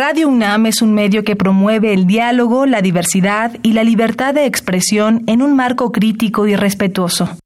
Radio 0.00 0.28
UNAM 0.28 0.66
es 0.66 0.80
un 0.80 0.94
medio 0.94 1.24
que 1.24 1.34
promueve 1.34 1.92
el 1.92 2.06
diálogo, 2.06 2.66
la 2.66 2.82
diversidad 2.82 3.56
y 3.64 3.72
la 3.72 3.82
libertad 3.82 4.32
de 4.32 4.46
expresión 4.46 5.24
en 5.26 5.42
un 5.42 5.56
marco 5.56 5.90
crítico 5.90 6.46
y 6.46 6.54
respetuoso. 6.54 7.36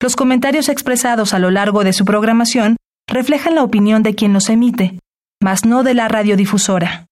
Los 0.00 0.16
comentarios 0.16 0.70
expresados 0.70 1.34
a 1.34 1.38
lo 1.38 1.50
largo 1.50 1.84
de 1.84 1.92
su 1.92 2.06
programación 2.06 2.76
reflejan 3.06 3.54
la 3.54 3.64
opinión 3.64 4.02
de 4.02 4.14
quien 4.14 4.32
los 4.32 4.48
emite, 4.48 4.98
mas 5.42 5.66
no 5.66 5.82
de 5.82 5.92
la 5.92 6.08
radiodifusora. 6.08 7.04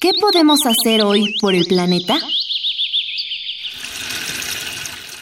¿Qué 0.00 0.12
podemos 0.18 0.60
hacer 0.64 1.02
hoy 1.02 1.34
por 1.38 1.54
el 1.54 1.66
planeta? 1.66 2.16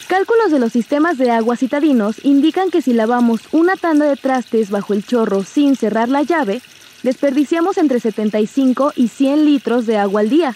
Cálculos 0.07 0.51
de 0.51 0.59
los 0.59 0.71
sistemas 0.71 1.17
de 1.17 1.31
agua 1.31 1.57
citadinos 1.57 2.23
indican 2.23 2.71
que 2.71 2.81
si 2.81 2.93
lavamos 2.93 3.41
una 3.51 3.75
tanda 3.75 4.05
de 4.05 4.15
trastes 4.15 4.69
bajo 4.69 4.93
el 4.93 5.05
chorro 5.05 5.43
sin 5.43 5.75
cerrar 5.75 6.07
la 6.07 6.23
llave, 6.23 6.61
desperdiciamos 7.03 7.77
entre 7.77 7.99
75 7.99 8.93
y 8.95 9.07
100 9.07 9.45
litros 9.45 9.85
de 9.85 9.97
agua 9.97 10.21
al 10.21 10.29
día. 10.29 10.55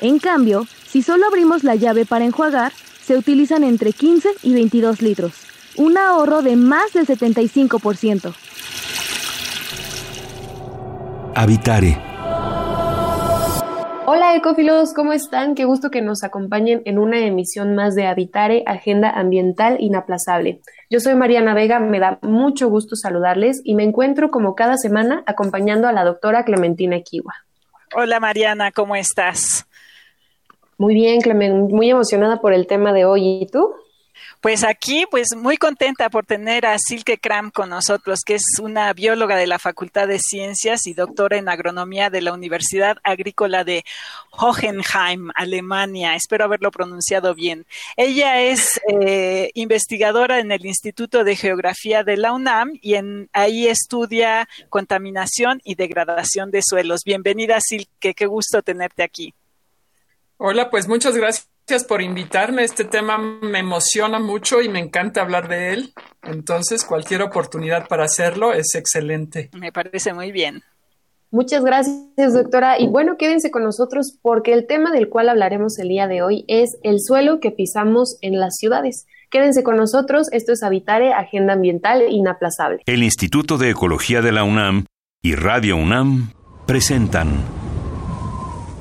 En 0.00 0.18
cambio, 0.18 0.66
si 0.86 1.02
solo 1.02 1.26
abrimos 1.26 1.64
la 1.64 1.74
llave 1.74 2.04
para 2.06 2.24
enjuagar, 2.24 2.72
se 3.04 3.16
utilizan 3.16 3.64
entre 3.64 3.92
15 3.92 4.28
y 4.42 4.54
22 4.54 5.02
litros, 5.02 5.32
un 5.76 5.96
ahorro 5.96 6.42
de 6.42 6.56
más 6.56 6.92
del 6.92 7.06
75%. 7.06 8.34
Habitare 11.34 12.11
Hola 14.04 14.34
ecófilos, 14.34 14.94
¿cómo 14.94 15.12
están? 15.12 15.54
Qué 15.54 15.64
gusto 15.64 15.88
que 15.88 16.02
nos 16.02 16.24
acompañen 16.24 16.82
en 16.86 16.98
una 16.98 17.20
emisión 17.20 17.76
más 17.76 17.94
de 17.94 18.06
Habitare, 18.06 18.64
Agenda 18.66 19.08
Ambiental 19.10 19.76
Inaplazable. 19.78 20.60
Yo 20.90 20.98
soy 20.98 21.14
Mariana 21.14 21.54
Vega, 21.54 21.78
me 21.78 22.00
da 22.00 22.18
mucho 22.20 22.68
gusto 22.68 22.96
saludarles 22.96 23.60
y 23.62 23.76
me 23.76 23.84
encuentro 23.84 24.32
como 24.32 24.56
cada 24.56 24.76
semana 24.76 25.22
acompañando 25.26 25.86
a 25.86 25.92
la 25.92 26.02
doctora 26.02 26.44
Clementina 26.44 27.00
Kiwa. 27.00 27.32
Hola 27.94 28.18
Mariana, 28.18 28.72
¿cómo 28.72 28.96
estás? 28.96 29.66
Muy 30.78 30.94
bien, 30.94 31.20
Clement, 31.20 31.70
muy 31.70 31.88
emocionada 31.88 32.40
por 32.40 32.52
el 32.52 32.66
tema 32.66 32.92
de 32.92 33.04
hoy. 33.04 33.42
¿Y 33.42 33.46
tú? 33.46 33.72
Pues 34.42 34.64
aquí, 34.64 35.06
pues 35.08 35.36
muy 35.36 35.56
contenta 35.56 36.10
por 36.10 36.26
tener 36.26 36.66
a 36.66 36.76
Silke 36.76 37.16
Kram 37.16 37.52
con 37.52 37.68
nosotros, 37.68 38.22
que 38.26 38.34
es 38.34 38.42
una 38.60 38.92
bióloga 38.92 39.36
de 39.36 39.46
la 39.46 39.60
Facultad 39.60 40.08
de 40.08 40.18
Ciencias 40.18 40.88
y 40.88 40.94
doctora 40.94 41.36
en 41.36 41.48
agronomía 41.48 42.10
de 42.10 42.22
la 42.22 42.32
Universidad 42.32 42.98
Agrícola 43.04 43.62
de 43.62 43.84
Hohenheim, 44.32 45.30
Alemania. 45.36 46.16
Espero 46.16 46.42
haberlo 46.46 46.72
pronunciado 46.72 47.36
bien. 47.36 47.66
Ella 47.96 48.42
es 48.42 48.80
eh, 48.88 49.52
investigadora 49.54 50.40
en 50.40 50.50
el 50.50 50.66
Instituto 50.66 51.22
de 51.22 51.36
Geografía 51.36 52.02
de 52.02 52.16
la 52.16 52.32
UNAM 52.32 52.72
y 52.82 52.94
en, 52.94 53.30
ahí 53.32 53.68
estudia 53.68 54.48
contaminación 54.70 55.60
y 55.62 55.76
degradación 55.76 56.50
de 56.50 56.62
suelos. 56.64 57.02
Bienvenida, 57.04 57.60
Silke, 57.60 58.12
qué 58.12 58.26
gusto 58.26 58.60
tenerte 58.60 59.04
aquí. 59.04 59.34
Hola, 60.36 60.68
pues 60.68 60.88
muchas 60.88 61.14
gracias 61.16 61.51
Gracias 61.66 61.86
por 61.86 62.02
invitarme. 62.02 62.64
Este 62.64 62.84
tema 62.84 63.18
me 63.18 63.60
emociona 63.60 64.18
mucho 64.18 64.60
y 64.60 64.68
me 64.68 64.80
encanta 64.80 65.22
hablar 65.22 65.48
de 65.48 65.72
él. 65.72 65.92
Entonces, 66.22 66.84
cualquier 66.84 67.22
oportunidad 67.22 67.88
para 67.88 68.04
hacerlo 68.04 68.52
es 68.52 68.74
excelente. 68.74 69.48
Me 69.52 69.72
parece 69.72 70.12
muy 70.12 70.32
bien. 70.32 70.62
Muchas 71.30 71.64
gracias, 71.64 72.34
doctora. 72.34 72.78
Y 72.78 72.88
bueno, 72.88 73.16
quédense 73.16 73.50
con 73.50 73.62
nosotros 73.62 74.18
porque 74.20 74.52
el 74.52 74.66
tema 74.66 74.92
del 74.92 75.08
cual 75.08 75.30
hablaremos 75.30 75.78
el 75.78 75.88
día 75.88 76.06
de 76.06 76.20
hoy 76.20 76.44
es 76.46 76.76
el 76.82 77.00
suelo 77.00 77.40
que 77.40 77.50
pisamos 77.50 78.18
en 78.20 78.38
las 78.38 78.56
ciudades. 78.56 79.06
Quédense 79.30 79.62
con 79.62 79.76
nosotros. 79.76 80.28
Esto 80.32 80.52
es 80.52 80.62
Habitare, 80.62 81.14
Agenda 81.14 81.54
Ambiental 81.54 82.02
Inaplazable. 82.10 82.82
El 82.84 83.02
Instituto 83.02 83.56
de 83.56 83.70
Ecología 83.70 84.20
de 84.20 84.32
la 84.32 84.44
UNAM 84.44 84.84
y 85.22 85.36
Radio 85.36 85.76
UNAM 85.76 86.32
presentan. 86.66 87.61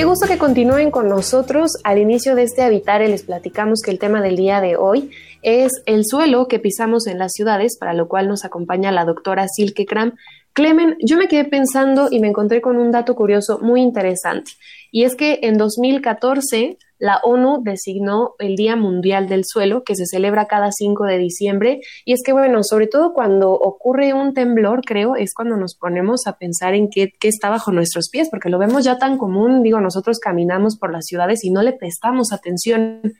Qué 0.00 0.06
gusto 0.06 0.26
que 0.26 0.38
continúen 0.38 0.90
con 0.90 1.10
nosotros. 1.10 1.72
Al 1.84 1.98
inicio 1.98 2.34
de 2.34 2.44
este 2.44 2.62
Habitare 2.62 3.06
les 3.06 3.22
platicamos 3.24 3.82
que 3.84 3.90
el 3.90 3.98
tema 3.98 4.22
del 4.22 4.34
día 4.34 4.62
de 4.62 4.74
hoy 4.74 5.10
es 5.42 5.82
el 5.84 6.06
suelo 6.06 6.48
que 6.48 6.58
pisamos 6.58 7.06
en 7.06 7.18
las 7.18 7.32
ciudades, 7.32 7.76
para 7.78 7.92
lo 7.92 8.08
cual 8.08 8.26
nos 8.26 8.46
acompaña 8.46 8.92
la 8.92 9.04
doctora 9.04 9.46
Silke 9.46 9.84
Kram. 9.84 10.14
Clemen, 10.54 10.96
yo 11.04 11.18
me 11.18 11.28
quedé 11.28 11.44
pensando 11.44 12.08
y 12.10 12.18
me 12.18 12.28
encontré 12.28 12.62
con 12.62 12.78
un 12.78 12.90
dato 12.90 13.14
curioso 13.14 13.58
muy 13.60 13.82
interesante, 13.82 14.52
y 14.90 15.04
es 15.04 15.16
que 15.16 15.40
en 15.42 15.58
2014 15.58 16.78
la 17.00 17.18
ONU 17.24 17.62
designó 17.64 18.34
el 18.38 18.54
Día 18.54 18.76
Mundial 18.76 19.28
del 19.28 19.44
Suelo, 19.44 19.82
que 19.84 19.96
se 19.96 20.06
celebra 20.06 20.46
cada 20.46 20.70
5 20.70 21.04
de 21.06 21.18
diciembre. 21.18 21.80
Y 22.04 22.12
es 22.12 22.20
que, 22.24 22.32
bueno, 22.32 22.62
sobre 22.62 22.86
todo 22.86 23.12
cuando 23.14 23.50
ocurre 23.50 24.12
un 24.12 24.34
temblor, 24.34 24.82
creo, 24.84 25.16
es 25.16 25.32
cuando 25.34 25.56
nos 25.56 25.74
ponemos 25.74 26.26
a 26.26 26.36
pensar 26.36 26.74
en 26.74 26.90
qué, 26.90 27.12
qué 27.18 27.28
está 27.28 27.48
bajo 27.48 27.72
nuestros 27.72 28.10
pies, 28.10 28.28
porque 28.30 28.50
lo 28.50 28.58
vemos 28.58 28.84
ya 28.84 28.98
tan 28.98 29.18
común. 29.18 29.62
Digo, 29.62 29.80
nosotros 29.80 30.20
caminamos 30.20 30.76
por 30.76 30.92
las 30.92 31.06
ciudades 31.06 31.42
y 31.42 31.50
no 31.50 31.62
le 31.62 31.72
prestamos 31.72 32.32
atención. 32.32 33.14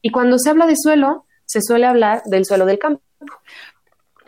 Y 0.00 0.10
cuando 0.10 0.38
se 0.38 0.50
habla 0.50 0.66
de 0.66 0.76
suelo, 0.76 1.26
se 1.44 1.60
suele 1.60 1.86
hablar 1.86 2.22
del 2.24 2.44
suelo 2.44 2.66
del 2.66 2.78
campo. 2.78 3.02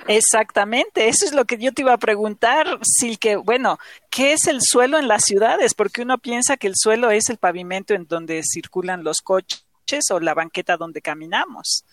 Exactamente, 0.07 1.09
eso 1.09 1.25
es 1.25 1.33
lo 1.33 1.45
que 1.45 1.59
yo 1.59 1.73
te 1.73 1.83
iba 1.83 1.93
a 1.93 1.99
preguntar, 1.99 2.67
que 3.21 3.37
Bueno, 3.37 3.79
¿qué 4.11 4.33
es 4.33 4.47
el 4.47 4.61
suelo 4.63 4.99
en 4.99 5.09
las 5.09 5.25
ciudades? 5.25 5.75
Porque 5.75 6.03
uno 6.03 6.19
piensa 6.19 6.57
que 6.57 6.67
el 6.67 6.75
suelo 6.77 7.11
es 7.11 7.29
el 7.31 7.37
pavimento 7.37 7.95
en 7.95 8.07
donde 8.07 8.43
circulan 8.43 9.05
los 9.05 9.19
coches 9.19 9.63
o 10.11 10.21
la 10.21 10.35
banqueta 10.35 10.77
donde 10.77 11.03
caminamos. 11.03 11.85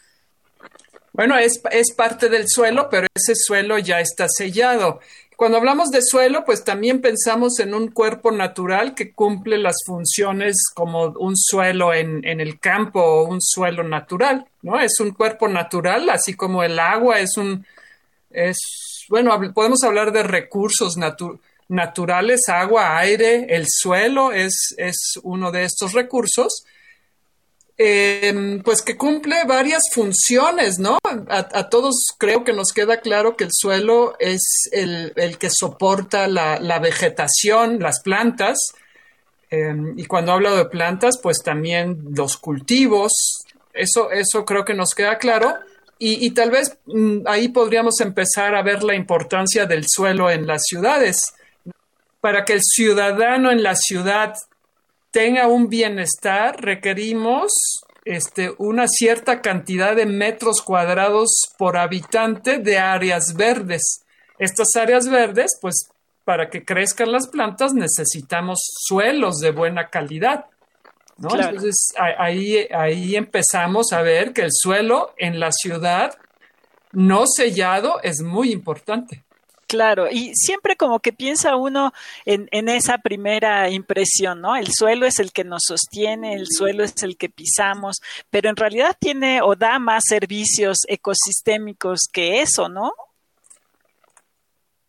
Bueno, 1.13 1.37
es, 1.37 1.61
es 1.71 1.93
parte 1.95 2.29
del 2.29 2.47
suelo, 2.47 2.89
pero 2.89 3.07
ese 3.13 3.33
suelo 3.35 3.77
ya 3.79 3.99
está 3.99 4.27
sellado. 4.29 4.99
Cuando 5.35 5.57
hablamos 5.57 5.89
de 5.89 6.01
suelo, 6.01 6.43
pues 6.45 6.63
también 6.63 6.99
pensamos 7.01 7.59
en 7.59 7.75
un 7.75 7.89
cuerpo 7.89 8.31
natural 8.31 8.95
que 8.95 9.11
cumple 9.13 9.59
las 9.59 9.77
funciones 9.85 10.55
como 10.73 11.05
un 11.19 11.37
suelo 11.37 11.93
en, 11.93 12.25
en, 12.25 12.39
el 12.39 12.59
campo 12.59 12.99
o 12.99 13.27
un 13.27 13.39
suelo 13.39 13.83
natural, 13.83 14.47
¿no? 14.63 14.79
Es 14.79 14.99
un 14.99 15.11
cuerpo 15.11 15.47
natural, 15.47 16.09
así 16.09 16.33
como 16.33 16.63
el 16.63 16.79
agua 16.79 17.19
es 17.19 17.37
un, 17.37 17.65
es, 18.29 18.57
bueno, 19.09 19.39
podemos 19.53 19.83
hablar 19.83 20.11
de 20.11 20.23
recursos 20.23 20.95
naturales, 21.67 22.41
agua, 22.47 22.97
aire, 22.97 23.47
el 23.49 23.65
suelo 23.67 24.31
es, 24.31 24.75
es 24.77 25.19
uno 25.23 25.51
de 25.51 25.63
estos 25.63 25.93
recursos, 25.93 26.63
em, 27.77 28.61
pues 28.63 28.81
que 28.81 28.97
cumple 28.97 29.43
varias 29.45 29.83
funciones, 29.93 30.79
¿no? 30.79 30.97
A, 31.29 31.69
todos 31.69 31.95
creo 32.17 32.43
que 32.43 32.53
nos 32.53 32.71
queda 32.73 33.01
claro 33.01 33.35
que 33.37 33.45
el 33.45 33.51
suelo 33.53 34.15
es 34.19 34.69
el, 34.71 35.13
que 35.39 35.49
soporta 35.51 36.27
la, 36.27 36.79
vegetación, 36.79 37.79
las 37.79 38.01
plantas, 38.01 38.57
em, 39.49 39.97
y 39.97 40.05
cuando 40.05 40.33
hablo 40.33 40.55
de 40.55 40.65
plantas, 40.65 41.19
pues 41.21 41.37
también 41.43 41.99
los 42.15 42.37
cultivos, 42.37 43.43
eso, 43.73 44.11
eso 44.11 44.43
creo 44.43 44.65
que 44.65 44.73
nos 44.73 44.89
queda 44.95 45.17
claro. 45.17 45.55
Y, 45.99 46.31
tal 46.31 46.51
vez 46.51 46.77
mm, 46.85 47.21
ahí 47.25 47.49
podríamos 47.49 47.99
empezar 48.01 48.55
a 48.55 48.61
ver 48.61 48.83
la 48.83 48.95
importancia 48.95 49.65
del 49.65 49.85
suelo 49.87 50.29
en 50.29 50.45
las 50.45 50.63
ciudades. 50.63 51.17
Para 52.21 52.45
que 52.45 52.53
el 52.53 52.61
ciudadano 52.61 53.51
en 53.51 53.63
la 53.63 53.75
ciudad 53.75 54.35
tenga 55.11 55.47
un 55.47 55.69
bienestar, 55.69 56.61
requerimos 56.61 57.51
este, 58.05 58.53
una 58.57 58.87
cierta 58.87 59.41
cantidad 59.41 59.95
de 59.95 60.05
metros 60.05 60.61
cuadrados 60.61 61.29
por 61.57 61.77
habitante 61.77 62.59
de 62.59 62.77
áreas 62.77 63.33
verdes. 63.35 64.01
Estas 64.39 64.75
áreas 64.75 65.09
verdes, 65.09 65.57
pues 65.61 65.89
para 66.23 66.49
que 66.49 66.63
crezcan 66.63 67.11
las 67.11 67.27
plantas 67.27 67.73
necesitamos 67.73 68.59
suelos 68.85 69.39
de 69.39 69.51
buena 69.51 69.89
calidad. 69.89 70.45
Entonces 71.17 71.93
ahí, 71.97 72.67
ahí 72.71 73.15
empezamos 73.15 73.91
a 73.91 74.01
ver 74.01 74.33
que 74.33 74.43
el 74.43 74.51
suelo 74.51 75.13
en 75.17 75.39
la 75.39 75.51
ciudad 75.51 76.15
no 76.91 77.25
sellado 77.27 77.99
es 78.03 78.21
muy 78.21 78.51
importante. 78.51 79.23
Claro, 79.67 80.07
y 80.09 80.31
siempre 80.33 80.77
como 80.77 81.01
que 81.01 81.11
piensa 81.11 81.57
uno 81.57 81.91
en, 82.23 82.47
en, 82.51 82.69
esa 82.69 82.99
primera 82.99 83.69
impresión, 83.69 84.39
¿no? 84.39 84.55
El 84.55 84.67
suelo 84.71 85.05
es 85.05 85.19
el 85.19 85.33
que 85.33 85.43
nos 85.43 85.63
sostiene, 85.67 86.35
el 86.35 86.45
suelo 86.49 86.85
es 86.85 87.03
el 87.03 87.17
que 87.17 87.27
pisamos, 87.27 87.97
pero 88.29 88.49
en 88.49 88.55
realidad 88.55 88.95
tiene 88.97 89.41
o 89.41 89.57
da 89.57 89.77
más 89.77 90.03
servicios 90.07 90.77
ecosistémicos 90.87 92.07
que 92.09 92.41
eso, 92.41 92.69
¿no? 92.69 92.93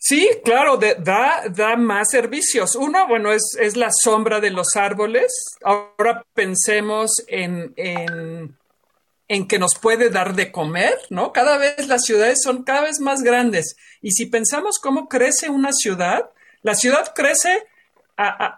Sí, 0.00 0.28
claro, 0.44 0.78
da, 0.78 1.42
da 1.50 1.76
más 1.76 2.10
servicios. 2.10 2.76
Uno, 2.76 3.08
bueno, 3.08 3.32
es, 3.32 3.56
es, 3.60 3.76
la 3.76 3.90
sombra 3.90 4.40
de 4.40 4.50
los 4.50 4.76
árboles. 4.76 5.32
Ahora 5.64 6.24
pensemos 6.34 7.24
en, 7.26 7.72
en, 7.76 8.56
en, 9.26 9.48
que 9.48 9.58
nos 9.58 9.74
puede 9.74 10.08
dar 10.08 10.36
de 10.36 10.52
comer, 10.52 10.96
¿no? 11.10 11.32
Cada 11.32 11.58
vez 11.58 11.88
las 11.88 12.04
ciudades 12.04 12.38
son 12.42 12.62
cada 12.62 12.82
vez 12.82 13.00
más 13.00 13.22
grandes. 13.22 13.76
Y 14.00 14.12
si 14.12 14.26
pensamos 14.26 14.78
cómo 14.78 15.08
crece 15.08 15.50
una 15.50 15.72
ciudad, 15.72 16.30
la 16.62 16.74
ciudad 16.74 17.12
crece, 17.12 17.66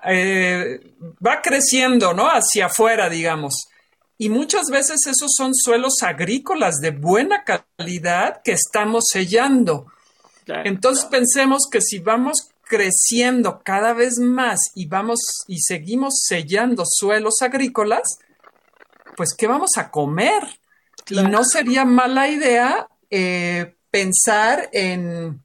eh, 0.07 0.81
va 1.27 1.41
creciendo, 1.41 2.13
¿no? 2.13 2.27
Hacia 2.27 2.67
afuera, 2.67 3.09
digamos. 3.09 3.69
Y 4.19 4.29
muchas 4.29 4.69
veces 4.69 5.07
esos 5.07 5.33
son 5.35 5.55
suelos 5.55 6.03
agrícolas 6.03 6.77
de 6.83 6.91
buena 6.91 7.45
calidad 7.45 8.43
que 8.45 8.53
estamos 8.53 9.05
sellando. 9.11 9.87
Entonces 10.65 11.05
pensemos 11.07 11.69
que 11.71 11.81
si 11.81 11.99
vamos 11.99 12.51
creciendo 12.65 13.63
cada 13.65 13.93
vez 13.93 14.19
más 14.19 14.61
y 14.75 14.87
vamos 14.87 15.21
y 15.49 15.61
seguimos 15.61 16.23
sellando 16.27 16.85
suelos 16.87 17.43
agrícolas, 17.43 18.19
pues 19.17 19.35
¿qué 19.35 19.47
vamos 19.47 19.73
a 19.77 19.91
comer? 19.91 20.43
Y 21.09 21.23
no 21.23 21.45
sería 21.45 21.85
mala 21.85 22.29
idea 22.29 22.89
eh, 23.11 23.75
pensar 23.91 24.69
en, 24.73 25.43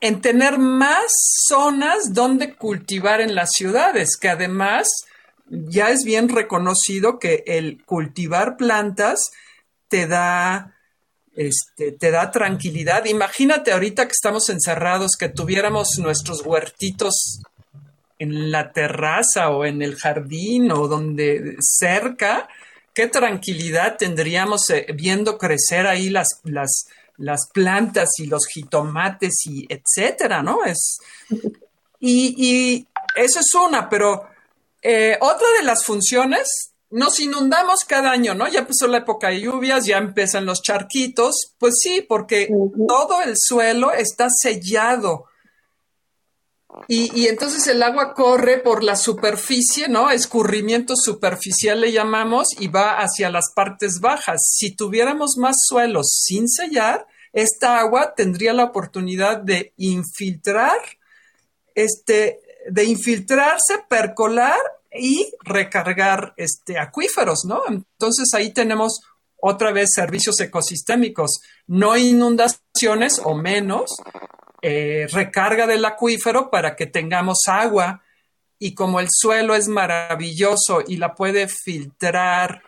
en 0.00 0.20
tener 0.20 0.58
más 0.58 1.12
zonas 1.48 2.12
donde 2.12 2.54
cultivar 2.54 3.20
en 3.20 3.34
las 3.34 3.50
ciudades, 3.52 4.16
que 4.16 4.28
además 4.28 4.88
ya 5.46 5.90
es 5.90 6.04
bien 6.04 6.28
reconocido 6.28 7.18
que 7.18 7.42
el 7.46 7.84
cultivar 7.84 8.56
plantas 8.56 9.18
te 9.88 10.06
da 10.06 10.71
este, 11.34 11.92
te 11.92 12.10
da 12.10 12.30
tranquilidad. 12.30 13.04
Imagínate 13.06 13.72
ahorita 13.72 14.06
que 14.06 14.12
estamos 14.12 14.48
encerrados, 14.48 15.12
que 15.18 15.28
tuviéramos 15.28 15.88
nuestros 15.98 16.44
huertitos 16.44 17.40
en 18.18 18.50
la 18.50 18.72
terraza 18.72 19.50
o 19.50 19.64
en 19.64 19.82
el 19.82 19.96
jardín 19.96 20.70
o 20.70 20.86
donde 20.86 21.56
cerca, 21.60 22.48
qué 22.94 23.08
tranquilidad 23.08 23.96
tendríamos 23.96 24.70
eh, 24.70 24.86
viendo 24.94 25.38
crecer 25.38 25.86
ahí 25.86 26.08
las, 26.08 26.28
las, 26.44 26.86
las 27.16 27.48
plantas 27.52 28.10
y 28.18 28.26
los 28.26 28.46
jitomates 28.46 29.46
y 29.46 29.66
etcétera, 29.68 30.42
¿no? 30.42 30.64
Es, 30.64 30.98
y, 31.98 32.34
y 32.36 32.86
eso 33.16 33.40
es 33.40 33.54
una, 33.54 33.88
pero 33.88 34.28
eh, 34.80 35.16
otra 35.20 35.46
de 35.58 35.64
las 35.64 35.84
funciones 35.84 36.71
nos 36.92 37.20
inundamos 37.20 37.84
cada 37.86 38.10
año, 38.10 38.34
¿no? 38.34 38.46
Ya 38.48 38.60
empezó 38.60 38.86
la 38.86 38.98
época 38.98 39.28
de 39.28 39.40
lluvias, 39.40 39.86
ya 39.86 39.96
empiezan 39.96 40.44
los 40.44 40.62
charquitos. 40.62 41.54
Pues 41.58 41.74
sí, 41.80 42.04
porque 42.06 42.48
todo 42.86 43.22
el 43.22 43.34
suelo 43.36 43.92
está 43.92 44.28
sellado. 44.30 45.26
Y, 46.88 47.28
entonces 47.28 47.66
el 47.66 47.82
agua 47.82 48.14
corre 48.14 48.58
por 48.58 48.82
la 48.82 48.96
superficie, 48.96 49.88
¿no? 49.88 50.10
Escurrimiento 50.10 50.94
superficial 50.96 51.80
le 51.80 51.92
llamamos 51.92 52.48
y 52.58 52.68
va 52.68 52.98
hacia 52.98 53.30
las 53.30 53.52
partes 53.54 54.00
bajas. 54.00 54.40
Si 54.54 54.74
tuviéramos 54.74 55.36
más 55.36 55.56
suelos 55.66 56.06
sin 56.10 56.48
sellar, 56.48 57.06
esta 57.32 57.78
agua 57.78 58.14
tendría 58.14 58.52
la 58.52 58.64
oportunidad 58.64 59.38
de 59.38 59.72
infiltrar, 59.76 60.78
este, 61.74 62.40
de 62.68 62.84
infiltrarse, 62.84 63.78
percolar 63.88 64.60
y 64.94 65.32
recargar 65.44 66.34
este, 66.36 66.78
acuíferos, 66.78 67.44
¿no? 67.46 67.62
Entonces 67.68 68.32
ahí 68.34 68.52
tenemos 68.52 69.00
otra 69.36 69.72
vez 69.72 69.90
servicios 69.94 70.38
ecosistémicos, 70.40 71.40
no 71.66 71.96
inundaciones 71.96 73.20
o 73.24 73.34
menos, 73.34 73.96
eh, 74.60 75.08
recarga 75.10 75.66
del 75.66 75.84
acuífero 75.84 76.50
para 76.50 76.76
que 76.76 76.86
tengamos 76.86 77.38
agua 77.46 78.02
y 78.58 78.74
como 78.74 79.00
el 79.00 79.08
suelo 79.10 79.56
es 79.56 79.66
maravilloso 79.66 80.82
y 80.86 80.96
la 80.96 81.14
puede 81.14 81.48
filtrar 81.48 82.62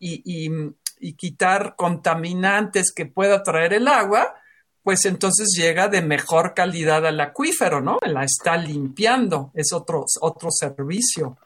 y, 0.00 0.50
y 0.98 1.12
quitar 1.12 1.76
contaminantes 1.76 2.90
que 2.92 3.06
pueda 3.06 3.42
traer 3.42 3.74
el 3.74 3.86
agua, 3.86 4.34
pues 4.82 5.04
entonces 5.04 5.54
llega 5.56 5.88
de 5.88 6.02
mejor 6.02 6.54
calidad 6.54 7.06
al 7.06 7.20
acuífero, 7.20 7.80
¿no? 7.80 7.98
La 8.02 8.24
está 8.24 8.56
limpiando, 8.56 9.52
es 9.54 9.72
otro, 9.72 10.04
otro 10.20 10.50
servicio 10.50 11.38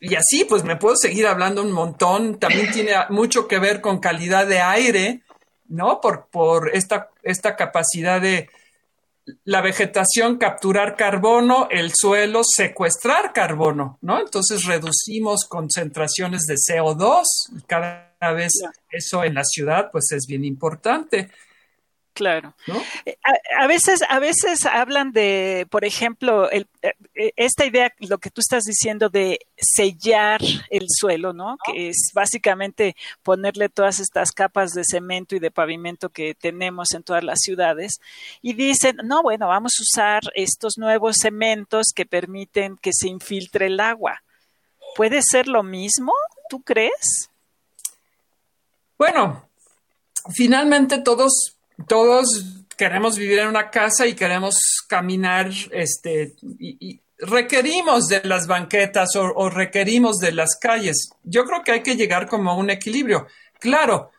y 0.00 0.14
así, 0.14 0.44
pues 0.44 0.62
me 0.62 0.76
puedo 0.76 0.96
seguir 0.96 1.26
hablando 1.26 1.62
un 1.62 1.72
montón. 1.72 2.38
También 2.38 2.70
tiene 2.70 2.92
mucho 3.08 3.48
que 3.48 3.58
ver 3.58 3.80
con 3.80 3.98
calidad 3.98 4.46
de 4.46 4.60
aire, 4.60 5.22
¿no? 5.68 6.00
Por, 6.00 6.26
por 6.26 6.70
esta, 6.74 7.10
esta 7.22 7.56
capacidad 7.56 8.20
de 8.20 8.48
la 9.44 9.60
vegetación 9.60 10.36
capturar 10.36 10.96
carbono, 10.96 11.66
el 11.70 11.92
suelo 11.94 12.42
secuestrar 12.44 13.32
carbono, 13.32 13.98
¿no? 14.00 14.20
Entonces 14.20 14.64
reducimos 14.64 15.46
concentraciones 15.46 16.42
de 16.42 16.54
CO2 16.54 17.24
y 17.58 17.62
cada 17.62 18.32
vez 18.34 18.52
eso 18.90 19.24
en 19.24 19.34
la 19.34 19.44
ciudad, 19.44 19.90
pues 19.90 20.12
es 20.12 20.26
bien 20.26 20.44
importante. 20.44 21.30
Claro. 22.16 22.54
Eh, 23.04 23.18
a, 23.58 23.66
veces, 23.66 24.00
a 24.08 24.18
veces 24.18 24.64
hablan 24.64 25.12
de, 25.12 25.66
por 25.68 25.84
ejemplo, 25.84 26.50
el, 26.50 26.66
eh, 26.80 26.94
eh, 27.14 27.32
esta 27.36 27.66
idea, 27.66 27.92
lo 27.98 28.16
que 28.16 28.30
tú 28.30 28.40
estás 28.40 28.64
diciendo 28.64 29.10
de 29.10 29.40
sellar 29.58 30.40
el 30.70 30.86
suelo, 30.88 31.34
¿no? 31.34 31.58
Que 31.62 31.90
es 31.90 32.12
básicamente 32.14 32.96
ponerle 33.22 33.68
todas 33.68 34.00
estas 34.00 34.32
capas 34.32 34.72
de 34.72 34.84
cemento 34.90 35.36
y 35.36 35.40
de 35.40 35.50
pavimento 35.50 36.08
que 36.08 36.34
tenemos 36.34 36.94
en 36.94 37.02
todas 37.02 37.22
las 37.22 37.40
ciudades. 37.40 38.00
Y 38.40 38.54
dicen, 38.54 38.96
no, 39.04 39.22
bueno, 39.22 39.48
vamos 39.48 39.72
a 39.78 39.82
usar 39.82 40.22
estos 40.34 40.78
nuevos 40.78 41.16
cementos 41.20 41.88
que 41.94 42.06
permiten 42.06 42.78
que 42.78 42.92
se 42.94 43.08
infiltre 43.08 43.66
el 43.66 43.78
agua. 43.78 44.22
¿Puede 44.96 45.20
ser 45.20 45.48
lo 45.48 45.62
mismo? 45.62 46.14
¿Tú 46.48 46.62
crees? 46.62 47.28
Bueno, 48.96 49.50
finalmente 50.34 50.96
todos 50.96 51.55
todos 51.88 52.66
queremos 52.76 53.16
vivir 53.16 53.38
en 53.40 53.48
una 53.48 53.70
casa 53.70 54.06
y 54.06 54.14
queremos 54.14 54.56
caminar, 54.88 55.50
este, 55.72 56.34
y, 56.58 57.00
requerimos 57.18 58.08
de 58.08 58.22
las 58.24 58.46
banquetas 58.46 59.16
o, 59.16 59.48
requerimos 59.48 60.18
de 60.18 60.32
las 60.32 60.56
calles. 60.60 61.08
Yo 61.22 61.44
creo 61.44 61.62
que 61.64 61.72
hay 61.72 61.82
que 61.82 61.96
llegar 61.96 62.28
como 62.28 62.50
a 62.50 62.56
un 62.56 62.68
equilibrio. 62.68 63.26
Claro, 63.58 64.10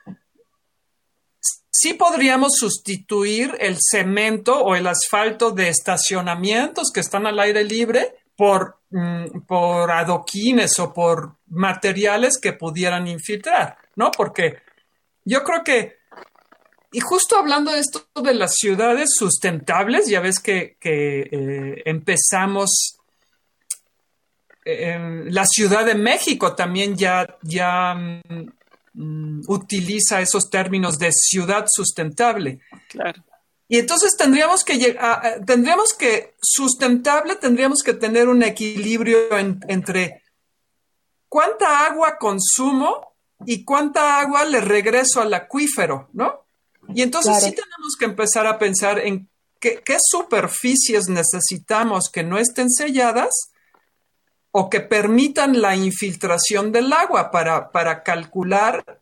sí 1.69 1.93
podríamos 1.93 2.55
sustituir 2.55 3.55
el 3.59 3.77
cemento 3.79 4.59
o 4.59 4.75
el 4.75 4.87
asfalto 4.87 5.51
de 5.51 5.69
estacionamientos 5.69 6.89
que 6.91 7.01
están 7.01 7.27
al 7.27 7.39
aire 7.39 7.63
libre 7.63 8.15
por, 8.35 8.79
mm, 8.89 9.41
por 9.41 9.91
adoquines 9.91 10.79
o 10.79 10.91
por 10.91 11.35
materiales 11.47 12.39
que 12.39 12.53
pudieran 12.53 13.07
infiltrar, 13.07 13.77
¿no? 13.95 14.09
Porque 14.09 14.57
yo 15.23 15.43
creo 15.43 15.63
que 15.63 15.96
y 16.97 16.99
justo 16.99 17.37
hablando 17.37 17.71
de 17.71 17.79
esto 17.79 18.07
de 18.23 18.33
las 18.33 18.55
ciudades 18.55 19.11
sustentables, 19.15 20.09
ya 20.09 20.19
ves 20.19 20.39
que, 20.39 20.79
eh, 20.81 21.83
empezamos, 21.85 22.97
la 24.65 25.45
Ciudad 25.45 25.85
de 25.85 25.93
México 25.93 26.55
también 26.55 26.97
ya, 26.97 27.37
ya 27.43 27.93
mm, 27.93 29.41
utiliza 29.47 30.21
esos 30.21 30.49
términos 30.49 30.97
de 30.97 31.11
ciudad 31.11 31.67
sustentable. 31.67 32.61
Claro. 32.89 33.23
Y 33.67 33.77
entonces 33.77 34.17
tendríamos 34.17 34.63
que 34.63 34.97
tendríamos 35.45 35.93
que 35.93 36.33
sustentable, 36.41 37.35
tendríamos 37.35 37.83
que 37.83 37.93
tener 37.93 38.27
un 38.27 38.41
equilibrio 38.41 39.37
entre 39.37 40.23
cuánta 41.29 41.85
agua 41.85 42.17
consumo 42.17 43.13
y 43.45 43.63
cuánta 43.63 44.19
agua 44.19 44.45
le 44.45 44.61
regreso 44.61 45.21
al 45.21 45.35
acuífero, 45.35 46.09
¿no? 46.13 46.46
Y 46.93 47.01
entonces 47.01 47.35
sí 47.43 47.51
tenemos 47.51 47.95
que 47.99 48.05
empezar 48.05 48.47
a 48.47 48.57
pensar 48.57 48.99
en 48.99 49.27
qué, 49.59 49.97
superficies 49.99 51.09
necesitamos 51.09 52.09
que 52.09 52.23
no 52.23 52.37
estén 52.37 52.69
selladas 52.69 53.51
o 54.51 54.69
que 54.69 54.79
permitan 54.79 55.61
la 55.61 55.75
infiltración 55.75 56.71
del 56.71 56.91
agua 56.93 57.31
para, 57.31 57.71
para 57.71 58.03
calcular 58.03 58.99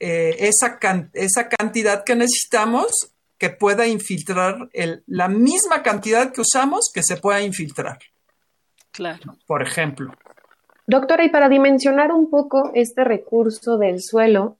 eh, 0.00 0.36
esa, 0.40 0.78
esa 1.12 1.48
cantidad 1.48 2.04
que 2.04 2.16
necesitamos 2.16 3.10
que 3.38 3.50
pueda 3.50 3.86
infiltrar 3.86 4.68
la 5.06 5.28
misma 5.28 5.82
cantidad 5.82 6.32
que 6.32 6.40
usamos 6.40 6.90
que 6.92 7.02
se 7.02 7.16
pueda 7.16 7.40
infiltrar. 7.42 7.98
Claro. 8.90 9.36
Por 9.46 9.62
ejemplo. 9.62 10.14
Doctora, 10.86 11.24
y 11.24 11.30
para 11.30 11.48
dimensionar 11.48 12.12
un 12.12 12.30
poco 12.30 12.70
este 12.74 13.04
recurso 13.04 13.78
del 13.78 14.02
suelo, 14.02 14.56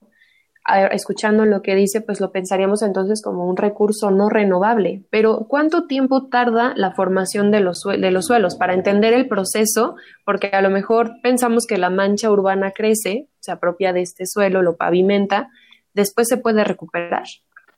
escuchando 0.92 1.44
lo 1.44 1.62
que 1.62 1.74
dice, 1.74 2.00
pues 2.00 2.20
lo 2.20 2.32
pensaríamos 2.32 2.82
entonces 2.82 3.22
como 3.22 3.46
un 3.46 3.56
recurso 3.56 4.10
no 4.10 4.28
renovable. 4.28 5.02
Pero 5.10 5.46
¿cuánto 5.48 5.86
tiempo 5.86 6.28
tarda 6.28 6.72
la 6.76 6.92
formación 6.92 7.50
de 7.50 7.60
los, 7.60 7.82
de 7.82 8.10
los 8.10 8.26
suelos 8.26 8.56
para 8.56 8.74
entender 8.74 9.12
el 9.12 9.28
proceso? 9.28 9.96
Porque 10.24 10.48
a 10.48 10.62
lo 10.62 10.70
mejor 10.70 11.12
pensamos 11.22 11.66
que 11.66 11.76
la 11.76 11.90
mancha 11.90 12.30
urbana 12.30 12.72
crece, 12.72 13.28
se 13.40 13.52
apropia 13.52 13.92
de 13.92 14.02
este 14.02 14.26
suelo, 14.26 14.62
lo 14.62 14.76
pavimenta, 14.76 15.50
después 15.92 16.28
se 16.28 16.38
puede 16.38 16.64
recuperar. 16.64 17.24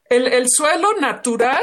El, 0.09 0.49
suelo 0.49 0.95
natural 1.01 1.61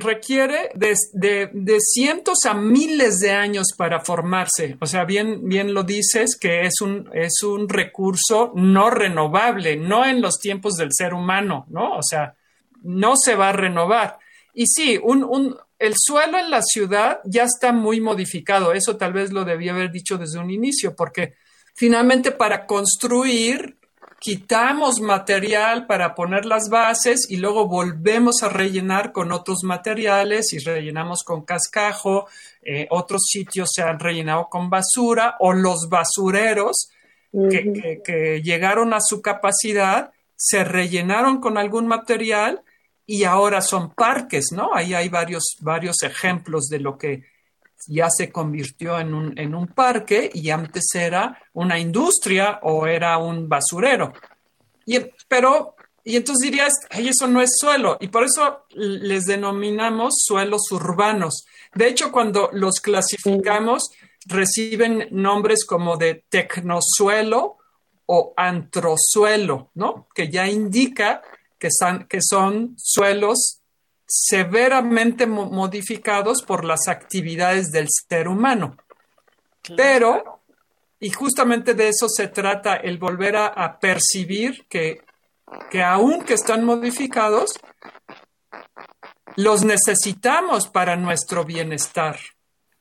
requiere 0.00 0.70
de, 0.74 1.78
cientos 1.80 2.38
a 2.44 2.54
miles 2.54 3.20
de 3.20 3.30
años 3.30 3.68
para 3.76 4.00
formarse. 4.00 4.76
O 4.80 4.86
sea, 4.86 5.04
bien, 5.04 5.48
bien 5.48 5.72
lo 5.72 5.84
dices 5.84 6.36
que 6.36 6.62
es 6.62 6.80
un, 6.80 7.08
es 7.12 7.42
un 7.42 7.68
recurso 7.68 8.52
no 8.56 8.90
renovable, 8.90 9.76
no 9.76 10.04
en 10.04 10.20
los 10.20 10.38
tiempos 10.38 10.74
del 10.74 10.90
ser 10.92 11.14
humano, 11.14 11.66
¿no? 11.68 11.96
O 11.96 12.02
sea, 12.02 12.34
no 12.82 13.14
se 13.16 13.36
va 13.36 13.50
a 13.50 13.52
renovar. 13.52 14.18
Y 14.54 14.66
sí, 14.66 14.98
un, 15.02 15.56
el 15.78 15.94
suelo 15.96 16.38
en 16.38 16.50
la 16.50 16.62
ciudad 16.62 17.20
ya 17.24 17.44
está 17.44 17.72
muy 17.72 18.00
modificado. 18.00 18.72
Eso 18.72 18.96
tal 18.96 19.12
vez 19.12 19.32
lo 19.32 19.44
debía 19.44 19.72
haber 19.72 19.92
dicho 19.92 20.18
desde 20.18 20.38
un 20.38 20.50
inicio, 20.50 20.96
porque 20.96 21.34
finalmente 21.74 22.32
para 22.32 22.66
construir 22.66 23.76
quitamos 24.24 25.02
material 25.02 25.86
para 25.86 26.14
poner 26.14 26.46
las 26.46 26.70
bases 26.70 27.26
y 27.28 27.36
luego 27.36 27.68
volvemos 27.68 28.42
a 28.42 28.48
rellenar 28.48 29.12
con 29.12 29.32
otros 29.32 29.64
materiales 29.64 30.54
y 30.54 30.60
rellenamos 30.60 31.24
con 31.24 31.44
cascajo, 31.44 32.26
eh, 32.62 32.86
otros 32.88 33.24
sitios 33.26 33.68
se 33.70 33.82
han 33.82 33.98
rellenado 33.98 34.48
con 34.48 34.70
basura 34.70 35.36
o 35.40 35.52
los 35.52 35.90
basureros 35.90 36.88
que, 37.32 38.40
llegaron 38.42 38.94
a 38.94 39.00
su 39.02 39.20
capacidad 39.20 40.10
se 40.36 40.64
rellenaron 40.64 41.38
con 41.38 41.58
algún 41.58 41.86
material 41.86 42.62
y 43.04 43.24
ahora 43.24 43.60
son 43.60 43.92
parques, 43.92 44.52
¿no? 44.52 44.70
Ahí 44.74 44.94
hay 44.94 45.10
varios, 45.10 45.58
varios 45.60 46.02
ejemplos 46.02 46.68
de 46.70 46.80
lo 46.80 46.96
que 46.96 47.24
ya 47.86 48.08
se 48.10 48.30
convirtió 48.30 48.98
en 48.98 49.14
un, 49.14 49.38
en 49.38 49.54
un 49.54 49.68
parque 49.68 50.30
y 50.32 50.50
antes 50.50 50.84
era 50.94 51.42
una 51.52 51.78
industria 51.78 52.60
o 52.62 52.86
era 52.86 53.18
un 53.18 53.48
basurero. 53.48 54.12
Y, 54.86 54.98
pero, 55.28 55.76
y 56.02 56.16
entonces 56.16 56.50
dirías, 56.50 56.72
eso 56.90 57.26
no 57.26 57.40
es 57.40 57.50
suelo. 57.58 57.96
Y 58.00 58.08
por 58.08 58.24
eso 58.24 58.64
les 58.70 59.24
denominamos 59.24 60.14
suelos 60.18 60.70
urbanos. 60.70 61.46
De 61.74 61.88
hecho, 61.88 62.12
cuando 62.12 62.50
los 62.52 62.80
clasificamos, 62.80 63.90
reciben 64.26 65.08
nombres 65.10 65.64
como 65.64 65.96
de 65.96 66.24
tecnosuelo 66.28 67.58
o 68.06 68.34
antrosuelo, 68.36 69.70
¿no? 69.74 70.08
Que 70.14 70.30
ya 70.30 70.48
indica 70.48 71.22
que 71.58 71.68
son, 71.70 72.06
que 72.06 72.18
son 72.20 72.74
suelos 72.76 73.60
severamente 74.06 75.26
modificados 75.26 76.42
por 76.42 76.64
las 76.64 76.88
actividades 76.88 77.70
del 77.70 77.88
ser 77.88 78.28
humano. 78.28 78.76
Pero, 79.76 80.40
y 81.00 81.10
justamente 81.10 81.74
de 81.74 81.88
eso 81.88 82.08
se 82.08 82.28
trata, 82.28 82.76
el 82.76 82.98
volver 82.98 83.36
a, 83.36 83.78
percibir 83.80 84.66
que, 84.68 85.02
que 85.70 85.82
aunque 85.82 86.34
están 86.34 86.64
modificados, 86.64 87.58
los 89.36 89.64
necesitamos 89.64 90.68
para 90.68 90.96
nuestro 90.96 91.44
bienestar. 91.44 92.18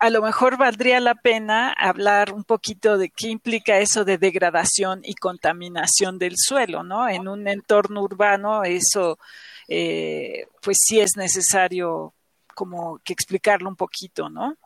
A 0.03 0.09
lo 0.09 0.21
mejor 0.21 0.57
valdría 0.57 0.99
la 0.99 1.15
pena 1.15 1.71
hablar 1.71 2.33
un 2.33 2.43
poquito 2.43 2.97
de 2.97 3.09
qué 3.09 3.29
implica 3.29 3.79
eso 3.79 4.03
de 4.03 4.17
degradación 4.17 4.99
y 5.01 5.15
contaminación 5.15 6.19
del 6.19 6.33
suelo, 6.35 6.83
¿no? 6.83 7.07
En 7.07 7.29
un 7.29 7.47
entorno 7.47 8.01
urbano 8.01 8.65
eso 8.65 9.17
eh, 9.69 10.47
pues 10.61 10.79
sí 10.81 10.99
es 10.99 11.11
necesario 11.15 12.13
como 12.53 12.99
que 13.01 13.13
explicarlo 13.13 13.69
un 13.69 13.77
poquito, 13.77 14.27
¿no? 14.27 14.57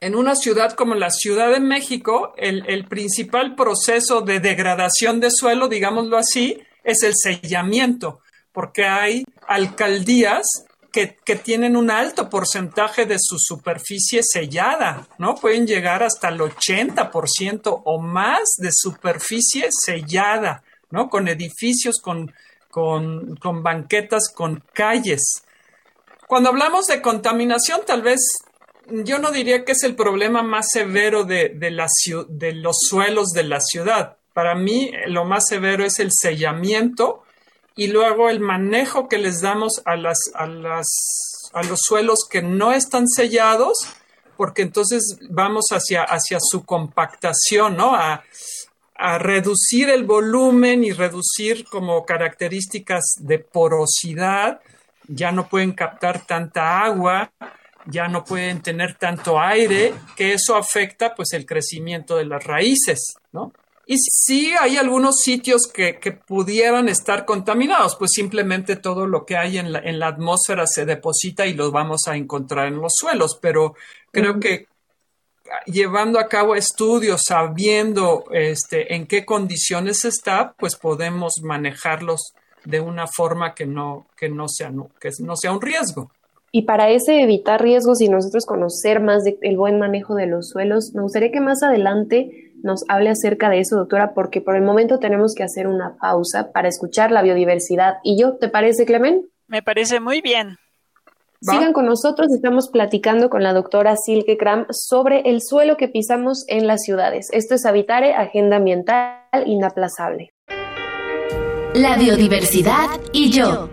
En 0.00 0.16
una 0.16 0.34
ciudad 0.34 0.72
como 0.72 0.96
la 0.96 1.10
Ciudad 1.10 1.52
de 1.52 1.60
México, 1.60 2.34
el, 2.38 2.88
principal 2.88 3.54
proceso 3.54 4.22
de 4.22 4.40
degradación 4.40 5.20
de 5.20 5.30
suelo, 5.30 5.68
digámoslo 5.68 6.16
así, 6.16 6.60
es 6.82 7.04
el 7.04 7.12
sellamiento, 7.14 8.22
porque 8.50 8.84
hay 8.84 9.22
alcaldías 9.46 10.66
que, 11.24 11.36
tienen 11.36 11.76
un 11.76 11.90
alto 11.90 12.28
porcentaje 12.28 13.06
de 13.06 13.16
su 13.18 13.36
superficie 13.38 14.20
sellada, 14.22 15.06
¿no? 15.18 15.34
Pueden 15.36 15.66
llegar 15.66 16.02
hasta 16.02 16.28
el 16.28 16.40
80% 16.40 17.82
o 17.84 18.00
más 18.00 18.56
de 18.58 18.70
superficie 18.72 19.68
sellada, 19.70 20.62
¿no? 20.90 21.08
Con 21.08 21.28
edificios, 21.28 22.00
con 22.02 22.32
con, 22.70 23.62
banquetas, 23.62 24.28
con 24.34 24.62
calles. 24.72 25.42
Cuando 26.26 26.50
hablamos 26.50 26.86
de 26.86 27.00
contaminación, 27.00 27.80
tal 27.86 28.02
vez 28.02 28.20
yo 28.90 29.18
no 29.18 29.30
diría 29.30 29.64
que 29.64 29.72
es 29.72 29.82
el 29.82 29.94
problema 29.94 30.42
más 30.42 30.68
severo 30.70 31.24
de, 31.24 31.50
de, 31.50 31.70
los 32.52 32.76
suelos 32.88 33.28
de 33.30 33.44
la 33.44 33.60
ciudad. 33.60 34.16
Para 34.32 34.54
mí, 34.54 34.92
lo 35.06 35.24
más 35.24 35.44
severo 35.48 35.84
es 35.84 35.98
el 35.98 36.10
sellamiento 36.12 37.24
y 37.78 37.86
luego 37.86 38.28
el 38.28 38.40
manejo 38.40 39.08
que 39.08 39.18
les 39.18 39.40
damos 39.40 39.82
a, 39.84 39.94
las, 39.94 40.18
a, 40.34 40.48
las, 40.48 40.88
a 41.52 41.62
los 41.62 41.78
suelos 41.80 42.26
que 42.28 42.42
no 42.42 42.72
están 42.72 43.06
sellados, 43.06 43.78
porque 44.36 44.62
entonces 44.62 45.16
vamos 45.30 45.66
hacia, 45.70 46.02
hacia 46.02 46.38
su 46.40 46.64
compactación, 46.64 47.76
¿no? 47.76 47.94
A, 47.94 48.24
a 48.96 49.18
reducir 49.18 49.90
el 49.90 50.02
volumen 50.02 50.82
y 50.82 50.90
reducir 50.90 51.66
como 51.66 52.04
características 52.04 53.04
de 53.20 53.38
porosidad, 53.38 54.60
ya 55.06 55.30
no 55.30 55.48
pueden 55.48 55.70
captar 55.70 56.26
tanta 56.26 56.82
agua, 56.82 57.30
ya 57.86 58.08
no 58.08 58.24
pueden 58.24 58.60
tener 58.60 58.94
tanto 58.94 59.38
aire, 59.38 59.94
que 60.16 60.32
eso 60.32 60.56
afecta 60.56 61.14
pues 61.14 61.32
el 61.32 61.46
crecimiento 61.46 62.16
de 62.16 62.24
las 62.24 62.42
raíces, 62.42 63.14
¿no? 63.30 63.52
Y 63.90 63.96
sí 63.96 64.52
hay 64.60 64.76
algunos 64.76 65.16
sitios 65.22 65.62
que, 65.72 65.94
pudieran 66.26 66.90
estar 66.90 67.24
contaminados, 67.24 67.96
pues 67.96 68.10
simplemente 68.12 68.76
todo 68.76 69.06
lo 69.06 69.24
que 69.24 69.38
hay 69.38 69.56
en 69.56 69.72
la, 69.72 69.78
en 69.78 69.98
la 69.98 70.08
atmósfera 70.08 70.66
se 70.66 70.84
deposita 70.84 71.46
y 71.46 71.54
lo 71.54 71.70
vamos 71.70 72.02
a 72.06 72.14
encontrar 72.14 72.66
en 72.66 72.82
los 72.82 72.92
suelos, 72.94 73.38
pero 73.40 73.76
creo 74.12 74.38
que 74.38 74.66
llevando 75.64 76.18
a 76.18 76.28
cabo 76.28 76.54
estudios, 76.54 77.22
sabiendo 77.26 78.24
este, 78.30 78.94
en 78.94 79.06
qué 79.06 79.24
condiciones 79.24 80.04
está, 80.04 80.52
pues 80.58 80.76
podemos 80.76 81.40
manejarlos 81.42 82.34
de 82.66 82.80
una 82.80 83.06
forma 83.06 83.54
que 83.54 83.64
no, 83.64 84.06
que 84.14 84.28
no, 84.28 84.48
sea, 84.48 84.70
que 85.00 85.10
no 85.20 85.34
sea 85.34 85.52
un 85.52 85.62
riesgo. 85.62 86.10
Y 86.50 86.62
para 86.62 86.90
ese 86.90 87.22
evitar 87.22 87.62
riesgos 87.62 88.00
y 88.00 88.08
nosotros 88.08 88.46
conocer 88.46 89.00
más 89.00 89.22
del 89.24 89.56
buen 89.56 89.78
manejo 89.78 90.14
de 90.14 90.26
los 90.26 90.48
suelos, 90.48 90.92
me 90.94 91.02
gustaría 91.02 91.30
que 91.30 91.40
más 91.40 91.62
adelante 91.62 92.52
nos 92.62 92.84
hable 92.88 93.10
acerca 93.10 93.50
de 93.50 93.60
eso, 93.60 93.76
doctora, 93.76 94.14
porque 94.14 94.40
por 94.40 94.56
el 94.56 94.62
momento 94.62 94.98
tenemos 94.98 95.34
que 95.34 95.44
hacer 95.44 95.66
una 95.66 95.96
pausa 96.00 96.50
para 96.52 96.68
escuchar 96.68 97.12
la 97.12 97.22
biodiversidad. 97.22 97.98
¿Y 98.02 98.20
yo, 98.20 98.36
te 98.36 98.48
parece, 98.48 98.86
Clemen? 98.86 99.28
Me 99.46 99.62
parece 99.62 100.00
muy 100.00 100.20
bien. 100.20 100.56
Sigan 101.40 101.72
con 101.72 101.86
nosotros, 101.86 102.28
estamos 102.34 102.68
platicando 102.68 103.30
con 103.30 103.44
la 103.44 103.52
doctora 103.52 103.94
Silke 103.96 104.36
Kram 104.36 104.66
sobre 104.70 105.20
el 105.20 105.40
suelo 105.40 105.76
que 105.76 105.86
pisamos 105.86 106.44
en 106.48 106.66
las 106.66 106.82
ciudades. 106.82 107.28
Esto 107.32 107.54
es 107.54 107.64
Habitare, 107.64 108.14
Agenda 108.14 108.56
Ambiental 108.56 109.20
Inaplazable. 109.46 110.32
La 111.74 111.96
biodiversidad 111.96 112.88
y 113.12 113.30
yo. 113.30 113.68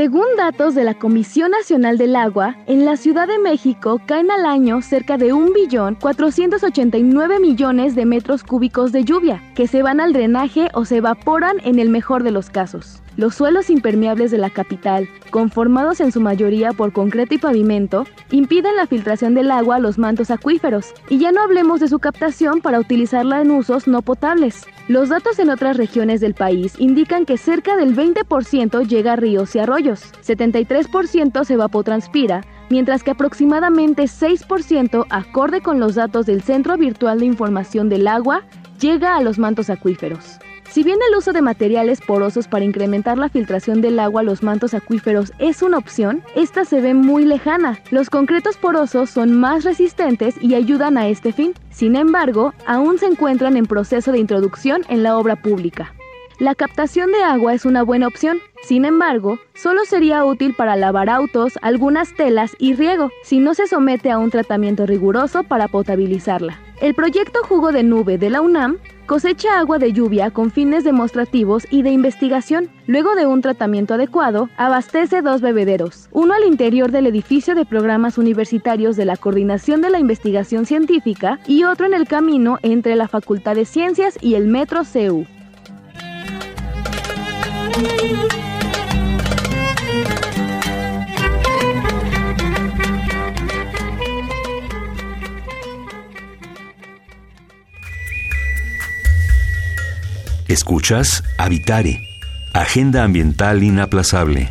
Según 0.00 0.24
datos 0.38 0.74
de 0.74 0.84
la 0.84 0.94
Comisión 0.94 1.50
Nacional 1.50 1.98
del 1.98 2.16
Agua, 2.16 2.56
en 2.66 2.86
la 2.86 2.96
Ciudad 2.96 3.28
de 3.28 3.38
México 3.38 4.00
caen 4.06 4.30
al 4.30 4.46
año 4.46 4.80
cerca 4.80 5.18
de 5.18 5.34
1.489 5.34 7.38
millones 7.38 7.94
de 7.94 8.06
metros 8.06 8.42
cúbicos 8.42 8.92
de 8.92 9.04
lluvia, 9.04 9.42
que 9.54 9.66
se 9.66 9.82
van 9.82 10.00
al 10.00 10.14
drenaje 10.14 10.70
o 10.72 10.86
se 10.86 10.96
evaporan 10.96 11.58
en 11.64 11.78
el 11.78 11.90
mejor 11.90 12.22
de 12.22 12.30
los 12.30 12.48
casos. 12.48 13.02
Los 13.20 13.34
suelos 13.34 13.68
impermeables 13.68 14.30
de 14.30 14.38
la 14.38 14.48
capital, 14.48 15.06
conformados 15.28 16.00
en 16.00 16.10
su 16.10 16.22
mayoría 16.22 16.72
por 16.72 16.94
concreto 16.94 17.34
y 17.34 17.38
pavimento, 17.38 18.06
impiden 18.30 18.76
la 18.76 18.86
filtración 18.86 19.34
del 19.34 19.50
agua 19.50 19.76
a 19.76 19.78
los 19.78 19.98
mantos 19.98 20.30
acuíferos, 20.30 20.94
y 21.10 21.18
ya 21.18 21.30
no 21.30 21.42
hablemos 21.42 21.80
de 21.80 21.88
su 21.88 21.98
captación 21.98 22.62
para 22.62 22.80
utilizarla 22.80 23.42
en 23.42 23.50
usos 23.50 23.86
no 23.86 24.00
potables. 24.00 24.64
Los 24.88 25.10
datos 25.10 25.38
en 25.38 25.50
otras 25.50 25.76
regiones 25.76 26.22
del 26.22 26.32
país 26.32 26.72
indican 26.78 27.26
que 27.26 27.36
cerca 27.36 27.76
del 27.76 27.94
20% 27.94 28.88
llega 28.88 29.12
a 29.12 29.16
ríos 29.16 29.54
y 29.54 29.58
arroyos, 29.58 30.00
73% 30.24 31.44
se 31.44 31.52
evapotranspira, 31.52 32.42
mientras 32.70 33.02
que 33.02 33.10
aproximadamente 33.10 34.04
6%, 34.04 35.04
acorde 35.10 35.60
con 35.60 35.78
los 35.78 35.94
datos 35.94 36.24
del 36.24 36.40
Centro 36.40 36.78
Virtual 36.78 37.18
de 37.18 37.26
Información 37.26 37.90
del 37.90 38.08
Agua, 38.08 38.44
llega 38.80 39.14
a 39.14 39.20
los 39.20 39.38
mantos 39.38 39.68
acuíferos. 39.68 40.38
Si 40.70 40.84
bien 40.84 41.00
el 41.08 41.16
uso 41.16 41.32
de 41.32 41.42
materiales 41.42 42.00
porosos 42.00 42.46
para 42.46 42.64
incrementar 42.64 43.18
la 43.18 43.28
filtración 43.28 43.80
del 43.80 43.98
agua 43.98 44.20
a 44.20 44.24
los 44.24 44.44
mantos 44.44 44.72
acuíferos 44.72 45.32
es 45.40 45.62
una 45.62 45.78
opción, 45.78 46.22
esta 46.36 46.64
se 46.64 46.80
ve 46.80 46.94
muy 46.94 47.24
lejana. 47.24 47.80
Los 47.90 48.08
concretos 48.08 48.56
porosos 48.56 49.10
son 49.10 49.32
más 49.32 49.64
resistentes 49.64 50.36
y 50.40 50.54
ayudan 50.54 50.96
a 50.96 51.08
este 51.08 51.32
fin. 51.32 51.54
Sin 51.70 51.96
embargo, 51.96 52.54
aún 52.66 52.98
se 52.98 53.06
encuentran 53.06 53.56
en 53.56 53.66
proceso 53.66 54.12
de 54.12 54.20
introducción 54.20 54.82
en 54.88 55.02
la 55.02 55.18
obra 55.18 55.34
pública. 55.34 55.92
La 56.38 56.54
captación 56.54 57.10
de 57.10 57.22
agua 57.24 57.52
es 57.52 57.64
una 57.64 57.82
buena 57.82 58.06
opción, 58.06 58.38
Sin 58.62 58.84
embargo, 58.84 59.38
solo 59.54 59.84
sería 59.86 60.24
útil 60.24 60.54
para 60.54 60.76
lavar 60.76 61.08
autos, 61.08 61.58
algunas 61.62 62.14
telas 62.14 62.52
y 62.58 62.74
riego, 62.74 63.10
si 63.24 63.38
no 63.38 63.54
se 63.54 63.66
somete 63.66 64.10
a 64.10 64.18
un 64.18 64.30
tratamiento 64.30 64.84
riguroso 64.86 65.42
para 65.44 65.66
potabilizarla. 65.66 66.60
El 66.80 66.94
proyecto 66.94 67.40
Jugo 67.42 67.72
de 67.72 67.82
Nube 67.82 68.18
de 68.18 68.30
la 68.30 68.42
UNAM 68.42 68.76
cosecha 69.10 69.58
agua 69.58 69.80
de 69.80 69.92
lluvia 69.92 70.30
con 70.30 70.52
fines 70.52 70.84
demostrativos 70.84 71.66
y 71.68 71.82
de 71.82 71.90
investigación. 71.90 72.70
Luego 72.86 73.16
de 73.16 73.26
un 73.26 73.42
tratamiento 73.42 73.94
adecuado, 73.94 74.48
abastece 74.56 75.20
dos 75.20 75.40
bebederos, 75.40 76.08
uno 76.12 76.32
al 76.32 76.44
interior 76.44 76.92
del 76.92 77.08
edificio 77.08 77.56
de 77.56 77.64
programas 77.64 78.18
universitarios 78.18 78.94
de 78.94 79.06
la 79.06 79.16
Coordinación 79.16 79.80
de 79.80 79.90
la 79.90 79.98
Investigación 79.98 80.64
Científica 80.64 81.40
y 81.48 81.64
otro 81.64 81.86
en 81.86 81.94
el 81.94 82.06
camino 82.06 82.60
entre 82.62 82.94
la 82.94 83.08
Facultad 83.08 83.56
de 83.56 83.64
Ciencias 83.64 84.16
y 84.20 84.36
el 84.36 84.46
Metro 84.46 84.84
CEU. 84.84 85.26
Escuchas 100.60 101.24
Habitare, 101.38 102.06
Agenda 102.52 103.02
Ambiental 103.02 103.62
Inaplazable. 103.62 104.50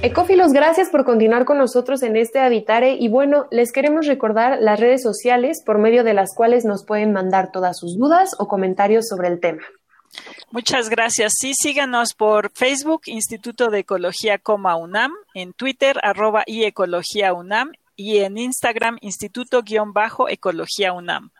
Ecófilos, 0.00 0.54
gracias 0.54 0.88
por 0.88 1.04
continuar 1.04 1.44
con 1.44 1.58
nosotros 1.58 2.02
en 2.02 2.16
este 2.16 2.38
Habitare 2.38 2.94
y 2.94 3.08
bueno, 3.08 3.48
les 3.50 3.70
queremos 3.70 4.06
recordar 4.06 4.56
las 4.62 4.80
redes 4.80 5.02
sociales 5.02 5.62
por 5.62 5.76
medio 5.76 6.04
de 6.04 6.14
las 6.14 6.34
cuales 6.34 6.64
nos 6.64 6.86
pueden 6.86 7.12
mandar 7.12 7.52
todas 7.52 7.76
sus 7.76 7.98
dudas 7.98 8.30
o 8.38 8.48
comentarios 8.48 9.06
sobre 9.06 9.28
el 9.28 9.40
tema. 9.40 9.60
Muchas 10.52 10.88
gracias. 10.88 11.34
Sí, 11.38 11.52
síganos 11.52 12.14
por 12.14 12.50
Facebook, 12.54 13.02
Instituto 13.04 13.68
de 13.68 13.80
Ecología, 13.80 14.40
UNAM, 14.46 15.12
en 15.34 15.52
Twitter, 15.52 15.98
arroba 16.02 16.44
y 16.46 16.64
Ecología 16.64 17.34
UNAM 17.34 17.72
y 17.94 18.20
en 18.20 18.38
Instagram, 18.38 18.96
Instituto-Ecología 19.02 20.94
UNAM. 20.94 21.30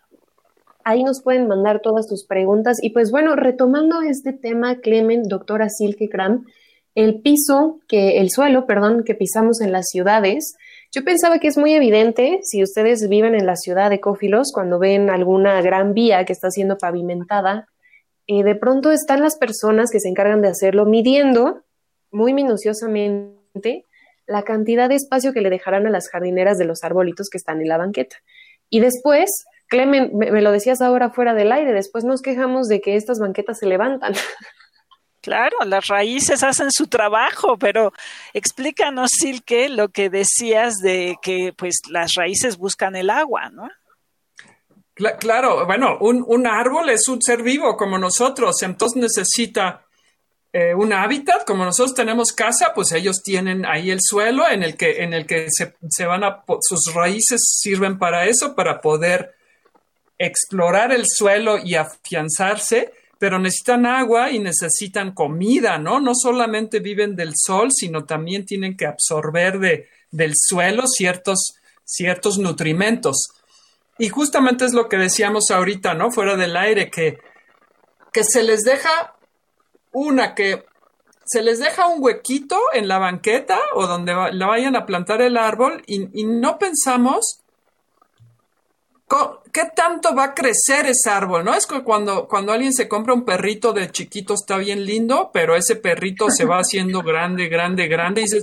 Ahí 0.89 1.05
nos 1.05 1.21
pueden 1.23 1.49
mandar 1.49 1.83
todas 1.83 2.09
sus 2.09 2.25
preguntas. 2.25 2.79
Y 2.81 2.95
pues 2.95 3.11
bueno, 3.11 3.37
retomando 3.37 4.01
este 4.01 4.33
tema, 4.33 4.77
Clemen, 4.77 5.25
doctora 5.25 5.69
Silke 5.69 6.09
Kram, 6.09 6.47
el 6.95 7.21
piso, 7.21 7.79
que, 7.87 8.21
el 8.21 8.31
suelo, 8.31 8.65
perdón, 8.65 9.05
que 9.05 9.15
pisamos 9.15 9.61
en 9.61 9.71
las 9.71 9.89
ciudades, 9.91 10.57
yo 10.91 11.05
pensaba 11.05 11.41
que 11.41 11.49
es 11.49 11.59
muy 11.59 11.75
evidente, 11.75 12.41
si 12.43 12.63
ustedes 12.63 13.07
viven 13.07 13.35
en 13.35 13.45
la 13.45 13.57
ciudad 13.57 13.91
de 13.91 14.01
Cófilos, 14.01 14.51
cuando 14.51 14.79
ven 14.79 15.11
alguna 15.11 15.61
gran 15.61 15.93
vía 15.93 16.25
que 16.25 16.33
está 16.33 16.51
siendo 16.51 16.79
pavimentada, 16.79 17.69
eh, 18.27 18.43
de 18.43 18.55
pronto 18.55 18.91
están 18.91 19.21
las 19.21 19.37
personas 19.37 19.91
que 19.91 20.01
se 20.01 20.09
encargan 20.09 20.41
de 20.41 20.49
hacerlo 20.49 20.87
midiendo 20.87 21.65
muy 22.11 22.33
minuciosamente 22.33 23.85
la 24.27 24.43
cantidad 24.43 24.89
de 24.89 24.95
espacio 24.95 25.35
que 25.35 25.43
le 25.43 25.51
dejarán 25.51 25.87
a 25.87 25.91
las 25.91 26.09
jardineras 26.09 26.57
de 26.57 26.65
los 26.65 26.83
arbolitos 26.83 27.29
que 27.29 27.37
están 27.37 27.61
en 27.61 27.69
la 27.69 27.77
banqueta. 27.77 28.17
Y 28.71 28.81
después 28.81 29.29
Clemen, 29.69 30.11
me, 30.15 30.41
lo 30.41 30.51
decías 30.51 30.81
ahora 30.81 31.11
fuera 31.11 31.35
del 31.35 31.53
aire, 31.53 31.73
después 31.73 32.05
nos 32.05 32.23
quejamos 32.23 32.69
de 32.69 32.81
que 32.81 32.97
estas 32.97 33.19
banquetas 33.19 33.59
se 33.59 33.67
levantan. 33.67 34.15
Claro, 35.21 35.59
las 35.67 35.89
raíces 35.89 36.43
hacen 36.43 36.71
su 36.71 36.87
trabajo, 36.87 37.59
pero 37.59 37.93
explícanos, 38.33 39.11
Silke, 39.13 39.69
lo 39.69 39.89
que 39.89 40.09
decías 40.09 40.77
de 40.77 41.17
que 41.21 41.53
pues 41.55 41.81
las 41.91 42.15
raíces 42.15 42.57
buscan 42.57 42.97
el 42.97 43.11
agua, 43.11 43.51
¿no? 43.51 43.69
Claro, 45.21 45.67
bueno, 45.67 45.99
un, 46.01 46.47
árbol 46.47 46.89
es 46.91 47.09
un 47.09 47.21
ser 47.21 47.43
vivo 47.43 47.77
como 47.77 47.99
nosotros, 47.99 48.63
entonces 48.63 49.01
necesita 49.01 49.85
eh, 50.53 50.75
un 50.75 50.93
hábitat, 50.93 51.45
como 51.45 51.65
nosotros 51.65 51.95
tenemos 51.95 52.33
casa, 52.33 52.73
pues 52.75 52.91
ellos 52.93 53.23
tienen 53.23 53.67
ahí 53.67 53.91
el 53.91 54.01
suelo 54.01 54.49
en 54.49 54.63
el 54.63 54.77
que, 54.77 55.03
en 55.03 55.13
el 55.13 55.27
que 55.27 55.49
se, 55.51 55.75
se 55.89 56.07
van 56.07 56.25
a, 56.25 56.43
sus 56.61 56.95
raíces 56.95 57.41
sirven 57.61 57.99
para 57.99 58.27
eso, 58.27 58.57
para 58.57 58.81
poder 58.81 59.38
explorar 60.19 60.93
el 60.93 61.05
suelo 61.07 61.59
y 61.59 61.77
afianzarse, 61.77 62.93
pero 63.19 63.39
necesitan 63.39 63.87
agua 63.87 64.31
y 64.31 64.39
necesitan 64.39 65.13
comida, 65.13 65.79
¿no? 65.79 66.01
No 66.01 66.13
solamente 66.15 66.81
viven 66.81 67.17
del 67.17 67.33
sol, 67.35 67.73
sino 67.73 68.05
también 68.05 68.45
tienen 68.45 68.77
que 68.77 68.87
absorber 68.87 69.59
de, 69.59 69.89
del 70.11 70.33
suelo 70.37 70.87
ciertos, 70.87 71.55
ciertos 71.85 72.39
nutrimentos. 72.39 73.29
Y 73.99 74.09
justamente 74.09 74.65
es 74.65 74.73
lo 74.73 74.89
que 74.89 74.97
decíamos 74.97 75.51
ahorita, 75.51 75.95
¿no? 75.95 76.11
Fuera 76.11 76.37
del 76.37 76.57
aire, 76.57 76.91
que, 76.91 77.19
que 78.13 78.23
se 78.25 78.43
les 78.43 78.63
deja 78.63 79.17
una, 79.93 80.35
que 80.35 80.65
se 81.25 81.43
les 81.43 81.59
deja 81.59 81.89
un 81.89 82.03
huequito 82.03 82.59
en 82.73 82.89
la 82.89 82.99
banqueta 82.99 83.59
o 83.75 83.87
donde 83.87 84.15
la 84.33 84.47
vayan 84.47 84.77
a 84.77 84.87
plantar 84.87 85.21
el 85.21 85.37
árbol 85.37 85.83
y, 85.87 86.21
y 86.21 86.25
no 86.25 86.59
pensamos 86.59 87.41
¿Qué 89.53 89.63
tanto 89.75 90.15
va 90.15 90.25
a 90.25 90.35
crecer 90.35 90.87
ese 90.87 91.09
árbol? 91.09 91.43
¿No? 91.43 91.55
Es 91.55 91.67
que 91.67 91.83
cuando, 91.83 92.29
cuando 92.29 92.53
alguien 92.53 92.75
se 92.75 92.89
compra 92.89 93.15
un 93.15 93.25
perrito 93.25 93.73
de 93.73 93.91
chiquito 93.91 94.35
está 94.35 94.59
bien 94.59 94.85
lindo, 94.85 95.31
pero 95.33 95.57
ese 95.57 95.77
perrito 95.77 96.29
se 96.31 96.45
va 96.45 96.59
haciendo 96.59 97.03
grande, 97.03 97.49
grande, 97.49 97.89
grande 97.89 98.21
y 98.21 98.25
dices, 98.25 98.43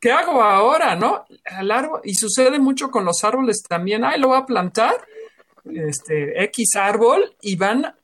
¿qué 0.00 0.10
hago 0.10 0.42
ahora? 0.42 0.96
¿No? 0.96 1.26
El 1.60 1.70
árbol, 1.70 2.00
y 2.04 2.14
sucede 2.14 2.58
mucho 2.58 2.90
con 2.90 3.04
los 3.04 3.22
árboles 3.22 3.62
también. 3.68 4.02
Ay, 4.02 4.18
lo 4.18 4.28
voy 4.28 4.38
a 4.38 4.46
plantar, 4.46 4.94
este, 5.66 6.42
X 6.44 6.76
árbol, 6.76 7.34
y 7.42 7.56
van, 7.56 7.94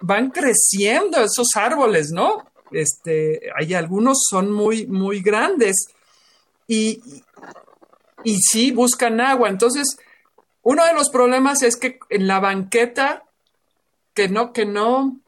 van 0.00 0.30
creciendo 0.30 1.22
esos 1.22 1.48
árboles, 1.54 2.12
¿no? 2.12 2.46
Este, 2.70 3.50
hay 3.54 3.74
algunos 3.74 4.22
son 4.28 4.50
muy, 4.50 4.86
muy 4.86 5.20
grandes 5.20 5.88
y, 6.66 7.02
y 8.24 8.38
sí 8.38 8.70
buscan 8.70 9.20
agua. 9.20 9.50
Entonces, 9.50 9.98
uno 10.62 10.84
de 10.86 10.94
los 10.94 11.10
problemas 11.10 11.62
es 11.62 11.76
que 11.76 11.98
en 12.08 12.26
la 12.26 12.40
banqueta, 12.40 13.24
que 14.14 14.28
no, 14.28 14.52
que 14.52 14.64
no, 14.64 15.20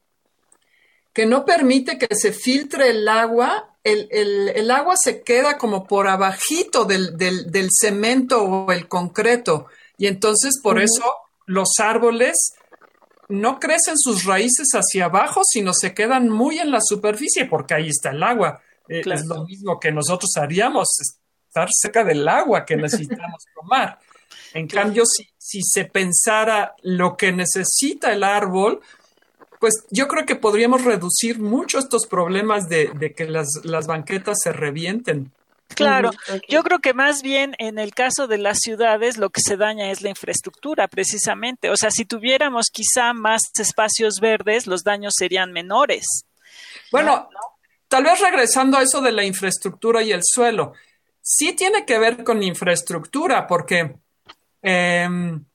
que 1.13 1.25
no 1.25 1.45
permite 1.45 1.97
que 1.97 2.07
se 2.15 2.31
filtre 2.31 2.89
el 2.89 3.07
agua, 3.07 3.75
el, 3.83 4.71
agua 4.71 4.95
se 4.97 5.21
queda 5.21 5.57
como 5.57 5.85
por 5.85 6.07
abajito 6.07 6.85
del, 6.85 7.17
del, 7.17 7.69
cemento 7.71 8.43
o 8.43 8.71
el 8.71 8.87
concreto. 8.87 9.67
Y 9.97 10.07
entonces 10.07 10.59
por 10.61 10.81
eso 10.81 11.03
los 11.45 11.69
árboles 11.79 12.53
no 13.27 13.59
crecen 13.59 13.97
sus 13.97 14.23
raíces 14.25 14.69
hacia 14.73 15.05
abajo, 15.05 15.41
sino 15.43 15.73
se 15.73 15.93
quedan 15.93 16.29
muy 16.29 16.59
en 16.59 16.71
la 16.71 16.79
superficie 16.81 17.45
porque 17.45 17.75
ahí 17.75 17.89
está 17.89 18.11
el 18.11 18.23
agua. 18.23 18.61
Eh, 18.87 19.01
es 19.05 19.25
lo 19.25 19.45
mismo 19.45 19.79
que 19.79 19.91
nosotros 19.91 20.31
haríamos, 20.37 20.87
estar 21.47 21.69
cerca 21.71 22.03
del 22.03 22.27
agua 22.27 22.65
que 22.65 22.75
necesitamos 22.75 23.43
tomar. 23.53 23.99
En 24.55 24.69
cambio, 24.69 25.03
si, 25.05 25.61
se 25.61 25.83
pensara 25.83 26.75
lo 26.81 27.17
que 27.17 27.33
necesita 27.33 28.13
el 28.13 28.23
árbol, 28.23 28.79
pues 29.59 29.85
yo 29.91 30.07
creo 30.07 30.25
que 30.25 30.37
podríamos 30.37 30.85
reducir 30.85 31.39
mucho 31.39 31.77
estos 31.77 32.07
problemas 32.07 32.69
de, 32.69 33.13
que 33.13 33.25
las, 33.25 33.85
banquetas 33.85 34.37
se 34.41 34.53
revienten. 34.53 35.33
Claro, 35.67 36.11
yo 36.47 36.63
creo 36.63 36.79
que 36.79 36.93
más 36.93 37.21
bien 37.21 37.53
en 37.59 37.79
el 37.79 37.93
caso 37.93 38.27
de 38.27 38.37
las 38.37 38.59
ciudades 38.59 39.17
lo 39.17 39.29
que 39.29 39.41
se 39.41 39.57
daña 39.57 39.91
es 39.91 40.01
la 40.01 40.09
infraestructura, 40.09 40.87
precisamente. 40.87 41.69
O 41.69 41.75
sea, 41.75 41.91
si 41.91 42.05
tuviéramos 42.05 42.67
quizá 42.71 43.11
más 43.11 43.41
espacios 43.59 44.21
verdes, 44.21 44.67
los 44.67 44.85
daños 44.85 45.15
serían 45.17 45.51
menores. 45.51 46.05
Bueno, 46.93 47.27
tal 47.89 48.05
vez 48.05 48.21
regresando 48.21 48.77
a 48.77 48.83
eso 48.83 49.01
de 49.01 49.11
la 49.11 49.25
infraestructura 49.25 50.01
y 50.01 50.13
el 50.13 50.21
suelo, 50.23 50.71
sí 51.21 51.51
tiene 51.57 51.85
que 51.85 51.99
ver 51.99 52.23
con 52.23 52.41
infraestructura, 52.41 53.47
porque 53.47 54.04
Em, 54.67 55.45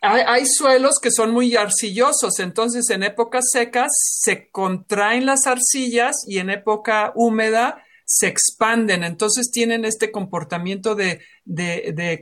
hay, 0.00 0.46
suelos 0.46 0.96
que 1.00 1.12
son 1.12 1.30
muy 1.30 1.54
arcillosos, 1.54 2.40
entonces 2.40 2.90
en 2.90 3.04
épocas 3.04 3.44
secas 3.52 3.92
se 3.92 4.50
contraen 4.50 5.26
las 5.26 5.46
arcillas 5.46 6.16
y 6.26 6.38
en 6.38 6.50
época 6.50 7.12
húmeda 7.14 7.84
se 8.04 8.26
expanden, 8.26 9.04
entonces 9.04 9.52
tienen 9.52 9.84
este 9.84 10.10
comportamiento 10.10 10.96
de, 10.96 11.20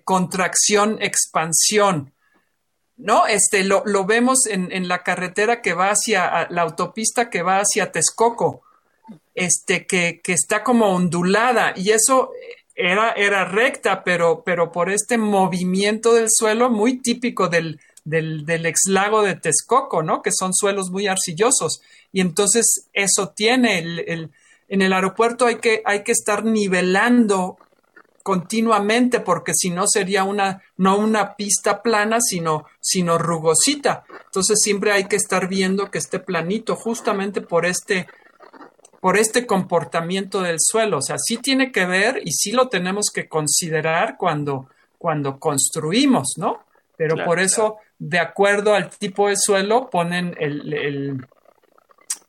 contracción-expansión. 0.04 2.12
¿No? 2.96 3.26
Este, 3.26 3.64
lo, 3.64 3.82
vemos 4.04 4.46
en, 4.46 4.86
la 4.86 5.02
carretera 5.02 5.62
que 5.62 5.72
va 5.72 5.88
hacia 5.88 6.46
la 6.50 6.62
autopista 6.62 7.28
que 7.30 7.42
va 7.42 7.60
hacia 7.60 7.90
Texcoco, 7.90 8.62
este, 9.34 9.86
que, 9.86 10.20
que 10.22 10.34
está 10.34 10.62
como 10.62 10.94
ondulada, 10.94 11.72
y 11.74 11.90
eso 11.90 12.30
era, 12.74 13.12
era 13.12 13.44
recta, 13.44 14.02
pero, 14.04 14.42
pero 14.44 14.72
por 14.72 14.90
este 14.90 15.16
movimiento 15.18 16.14
del 16.14 16.26
suelo 16.28 16.70
muy 16.70 17.00
típico 17.00 17.48
del, 17.48 17.80
del, 18.04 18.66
ex 18.66 18.82
lago 18.88 19.22
de 19.22 19.36
Texcoco, 19.36 20.02
¿no? 20.02 20.22
Que 20.22 20.30
son 20.32 20.52
suelos 20.52 20.90
muy 20.90 21.06
arcillosos. 21.06 21.80
Y 22.12 22.20
entonces 22.20 22.88
eso 22.92 23.32
tiene 23.34 23.78
el, 23.78 24.30
en 24.68 24.82
el 24.82 24.92
aeropuerto 24.92 25.46
hay 25.46 25.56
que, 25.56 25.82
hay 25.84 26.02
que 26.02 26.12
estar 26.12 26.44
nivelando 26.44 27.58
continuamente 28.22 29.20
porque 29.20 29.52
si 29.54 29.68
no 29.68 29.84
sería 29.86 30.24
una 30.24 30.62
no 30.78 30.96
una 30.96 31.36
pista 31.36 31.82
plana 31.82 32.22
sino 32.22 32.64
sino 32.80 33.18
rugosita 33.18 34.04
entonces 34.24 34.60
siempre 34.62 34.92
hay 34.92 35.04
que 35.08 35.16
estar 35.16 35.46
viendo 35.46 35.90
que 35.90 35.98
esté 35.98 36.20
planito 36.20 36.74
justamente 36.74 37.42
por 37.42 37.66
este 37.66 38.06
por 39.04 39.18
este 39.18 39.46
comportamiento 39.46 40.40
del 40.40 40.56
suelo. 40.58 40.96
O 40.96 41.02
sea, 41.02 41.16
sí 41.18 41.36
tiene 41.36 41.70
que 41.70 41.84
ver 41.84 42.22
y 42.24 42.32
sí 42.32 42.52
lo 42.52 42.70
tenemos 42.70 43.10
que 43.12 43.28
considerar 43.28 44.16
cuando, 44.16 44.70
cuando 44.96 45.38
construimos, 45.38 46.36
¿no? 46.38 46.64
Pero 46.96 47.22
por 47.22 47.38
eso, 47.38 47.76
de 47.98 48.18
acuerdo 48.18 48.72
al 48.72 48.88
tipo 48.88 49.28
de 49.28 49.36
suelo, 49.36 49.90
ponen 49.90 50.34
el, 50.40 51.22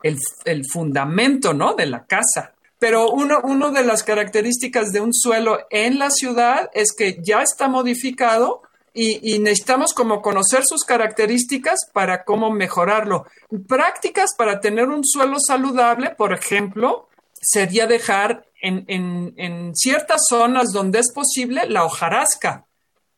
el, 0.04 0.64
fundamento, 0.70 1.54
¿no? 1.54 1.76
De 1.76 1.86
la 1.86 2.06
casa. 2.06 2.52
Pero 2.78 3.10
una 3.10 3.40
uno 3.40 3.72
de 3.72 3.86
las 3.86 4.04
características 4.04 4.92
de 4.92 5.00
un 5.00 5.14
suelo 5.14 5.60
en 5.70 5.98
la 5.98 6.10
ciudad 6.10 6.70
es 6.74 6.90
que 6.92 7.20
ya 7.22 7.42
está 7.42 7.70
modificado 7.70 8.64
y, 8.96 9.40
necesitamos 9.40 9.94
como 9.94 10.22
conocer 10.22 10.64
sus 10.66 10.86
características 10.86 11.82
para 11.92 12.24
cómo 12.24 12.50
mejorarlo. 12.50 13.26
Prácticas 13.68 14.34
para 14.38 14.62
tener 14.62 14.88
un 14.88 15.04
suelo 15.04 15.36
saludable, 15.46 16.12
por 16.12 16.32
ejemplo, 16.32 17.10
sería 17.42 17.88
dejar 17.88 18.46
en, 18.62 18.86
en, 18.88 19.76
ciertas 19.76 20.22
zonas 20.30 20.72
donde 20.72 21.00
es 21.00 21.12
posible 21.12 21.68
la 21.68 21.84
hojarasca. 21.84 22.66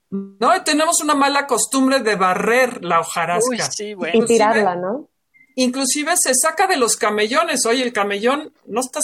No, 0.09 0.63
tenemos 0.63 1.01
una 1.01 1.13
mala 1.13 1.45
costumbre 1.45 1.99
de 1.99 2.15
barrer 2.15 2.83
la 2.83 3.01
hojarasca. 3.01 3.69
Y 4.13 4.25
tirarla, 4.25 4.75
¿no? 4.75 5.07
Inclusive 5.55 6.13
se 6.17 6.33
saca 6.33 6.65
de 6.65 6.77
los 6.77 6.95
camellones. 6.95 7.65
Oye, 7.65 7.83
el 7.83 7.93
camellón 7.93 8.51
no, 8.65 8.79
estás 8.81 9.03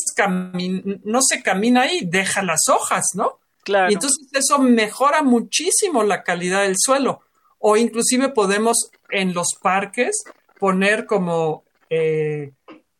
no 1.03 1.21
se 1.21 1.43
camina 1.43 1.81
ahí, 1.81 2.01
deja 2.03 2.41
las 2.41 2.62
hojas, 2.69 3.05
¿no? 3.13 3.39
Y 3.65 3.93
entonces 3.93 4.28
eso 4.34 4.60
mejora 4.60 5.23
muchísimo 5.23 6.04
la 6.04 6.23
calidad 6.23 6.63
del 6.63 6.76
suelo. 6.78 7.21
O 7.60 7.78
inclusive 7.78 8.30
podemos 8.30 8.91
en 9.10 9.34
los 9.34 9.56
parques 9.62 10.23
poner 10.60 11.06
como 11.06 11.63
eh, 11.89 12.52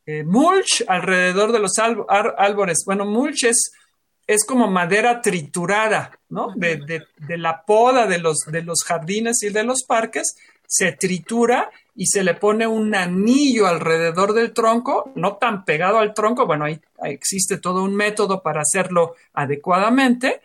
eh, 0.06 0.24
mulch 0.24 0.84
alrededor 0.88 1.52
de 1.52 1.60
los 1.60 1.74
árboles. 1.80 2.84
Bueno, 2.86 3.06
mulch 3.06 3.46
es, 3.46 3.72
es 4.28 4.46
como 4.46 4.70
madera 4.70 5.22
triturada, 5.22 6.18
¿no? 6.30 6.54
De, 6.56 7.06
la 7.38 7.64
poda 7.64 8.06
de 8.06 8.20
los, 8.20 8.40
de 8.48 8.64
los 8.64 8.84
jardines 8.84 9.44
y 9.44 9.50
de 9.50 9.64
los 9.64 9.84
parques, 9.88 10.36
se 10.68 10.92
tritura 10.94 11.70
y 11.96 12.08
se 12.08 12.24
le 12.24 12.34
pone 12.34 12.66
un 12.66 12.96
anillo 12.96 13.68
alrededor 13.68 14.34
del 14.34 14.54
tronco, 14.54 15.12
no 15.16 15.38
tan 15.38 15.66
pegado 15.66 16.00
al 16.00 16.14
tronco, 16.14 16.48
bueno, 16.48 16.66
ahí 16.66 16.80
existe 17.04 17.58
todo 17.58 17.84
un 17.84 17.96
método 17.96 18.42
para 18.42 18.62
hacerlo 18.62 19.16
adecuadamente, 19.34 20.42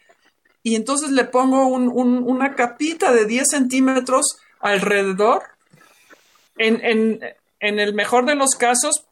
y 0.68 0.74
entonces 0.74 1.12
le 1.12 1.24
pongo 1.24 1.66
una 1.66 2.54
capita 2.54 3.11
de 3.11 3.24
10 3.24 3.48
centímetros 3.48 4.37
alrededor. 4.61 5.42
En, 6.59 7.22
el 7.61 7.94
mejor 7.94 8.26
de 8.26 8.35
los 8.35 8.54
casos, 8.54 9.07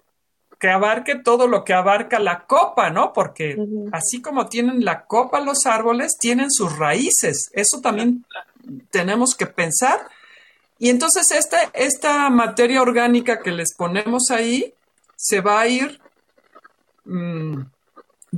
que 0.59 0.69
abarque 0.69 1.14
todo 1.14 1.49
lo 1.49 1.64
que 1.64 1.73
abarca 1.73 2.19
la 2.19 2.45
copa, 2.45 2.90
¿no? 2.90 3.14
Porque 3.14 3.57
así 3.90 4.21
como 4.21 4.49
tienen 4.49 4.85
la 4.85 5.07
copa 5.07 5.40
los 5.40 5.64
árboles, 5.64 6.19
tienen 6.21 6.51
sus 6.51 6.77
raíces. 6.79 7.49
Eso 7.55 7.81
también 7.81 8.27
tenemos 8.90 9.35
que 9.35 9.47
pensar. 9.47 10.09
Y 10.79 10.90
entonces 10.90 11.31
esta, 11.31 11.71
esta 11.73 12.29
materia 12.29 12.83
orgánica 12.83 13.40
que 13.40 13.51
les 13.51 13.75
ponemos 13.75 14.31
ahí 14.31 14.75
se 15.16 15.40
va 15.40 15.61
a 15.61 15.69
ir 15.69 15.99
mm, 17.07 17.62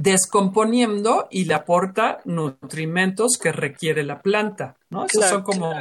descomponiendo 0.01 1.27
y 1.29 1.47
le 1.47 1.55
aporta 1.55 2.21
nutrimentos 2.25 3.37
que 3.43 3.51
requiere 3.51 4.05
la 4.05 4.23
planta, 4.23 4.77
¿no? 4.91 5.07
Esas 5.07 5.29
son 5.29 5.43
como 5.43 5.75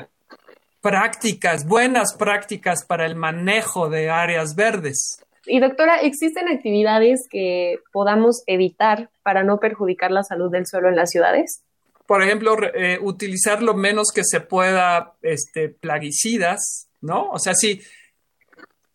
prácticas, 0.82 1.68
buenas 1.68 2.16
prácticas 2.16 2.84
para 2.84 3.06
el 3.06 3.16
manejo 3.16 3.90
de 3.90 4.10
áreas 4.10 4.56
verdes. 4.56 5.24
Y 5.46 5.60
doctora, 5.60 5.98
¿existen 5.98 6.50
actividades 6.50 7.28
que 7.30 7.78
podamos 7.94 8.42
evitar 8.48 9.10
para 9.22 9.44
no 9.44 9.60
perjudicar 9.60 10.10
la 10.10 10.24
salud 10.24 10.52
del 10.52 10.66
suelo 10.66 10.90
en 10.90 10.96
las 10.96 11.12
ciudades? 11.12 11.62
Por 12.08 12.24
ejemplo, 12.24 12.58
eh, 12.74 12.98
utilizar 13.00 13.62
lo 13.62 13.76
menos 13.76 14.08
que 14.14 14.24
se 14.24 14.42
pueda 14.42 15.14
este, 15.22 15.70
plaguicidas, 15.70 16.90
¿no? 17.02 17.30
O 17.30 17.38
sea, 17.38 17.54
si, 17.54 17.82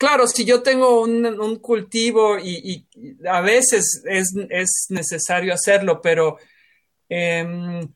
claro, 0.03 0.27
si 0.27 0.45
yo 0.45 0.65
tengo 0.65 1.01
un, 1.01 1.57
cultivo 1.61 2.37
y, 2.37 2.85
a 3.25 3.41
veces 3.41 4.03
es, 4.05 4.35
necesario 4.89 5.55
hacerlo, 5.55 6.01
pero 6.03 6.39
em, 7.09 7.89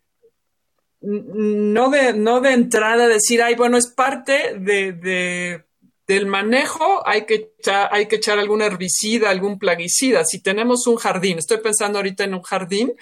no, 1.00 1.90
de, 1.90 2.12
no 2.12 2.40
de 2.40 2.52
entrada 2.52 3.08
decir, 3.08 3.42
ay, 3.42 3.56
bueno, 3.56 3.76
es 3.76 3.88
parte 3.88 4.56
de, 4.56 5.64
del 6.06 6.26
manejo, 6.26 7.02
hay 7.04 7.26
que, 7.26 7.54
echar, 7.58 7.88
hay 7.90 8.06
que 8.06 8.16
echar 8.16 8.38
algún 8.38 8.62
herbicida, 8.62 9.28
algún 9.28 9.58
plaguicida. 9.58 10.24
Si 10.24 10.40
tenemos 10.40 10.86
un 10.86 10.98
jardín, 10.98 11.38
estoy 11.38 11.58
pensando 11.58 11.98
ahorita 11.98 12.22
en 12.22 12.34
un 12.34 12.42
jardín, 12.42 12.94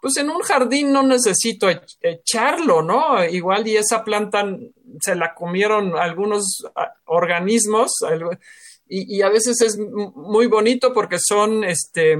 pues 0.00 0.16
en 0.16 0.30
un 0.30 0.40
jardín 0.40 0.92
no 0.92 1.02
necesito 1.02 1.68
echarlo, 2.00 2.80
¿no? 2.80 3.22
Igual 3.22 3.68
y 3.68 3.76
esa 3.76 4.02
planta 4.02 4.46
se 5.00 5.14
la 5.14 5.34
comieron 5.34 5.96
algunos 5.96 6.64
ah, 6.74 6.94
organismos 7.06 7.92
y, 8.88 9.22
a 9.22 9.28
veces 9.28 9.60
es 9.62 9.78
muy 9.78 10.46
bonito 10.46 10.92
porque 10.92 11.18
son, 11.18 11.64
este, 11.64 12.18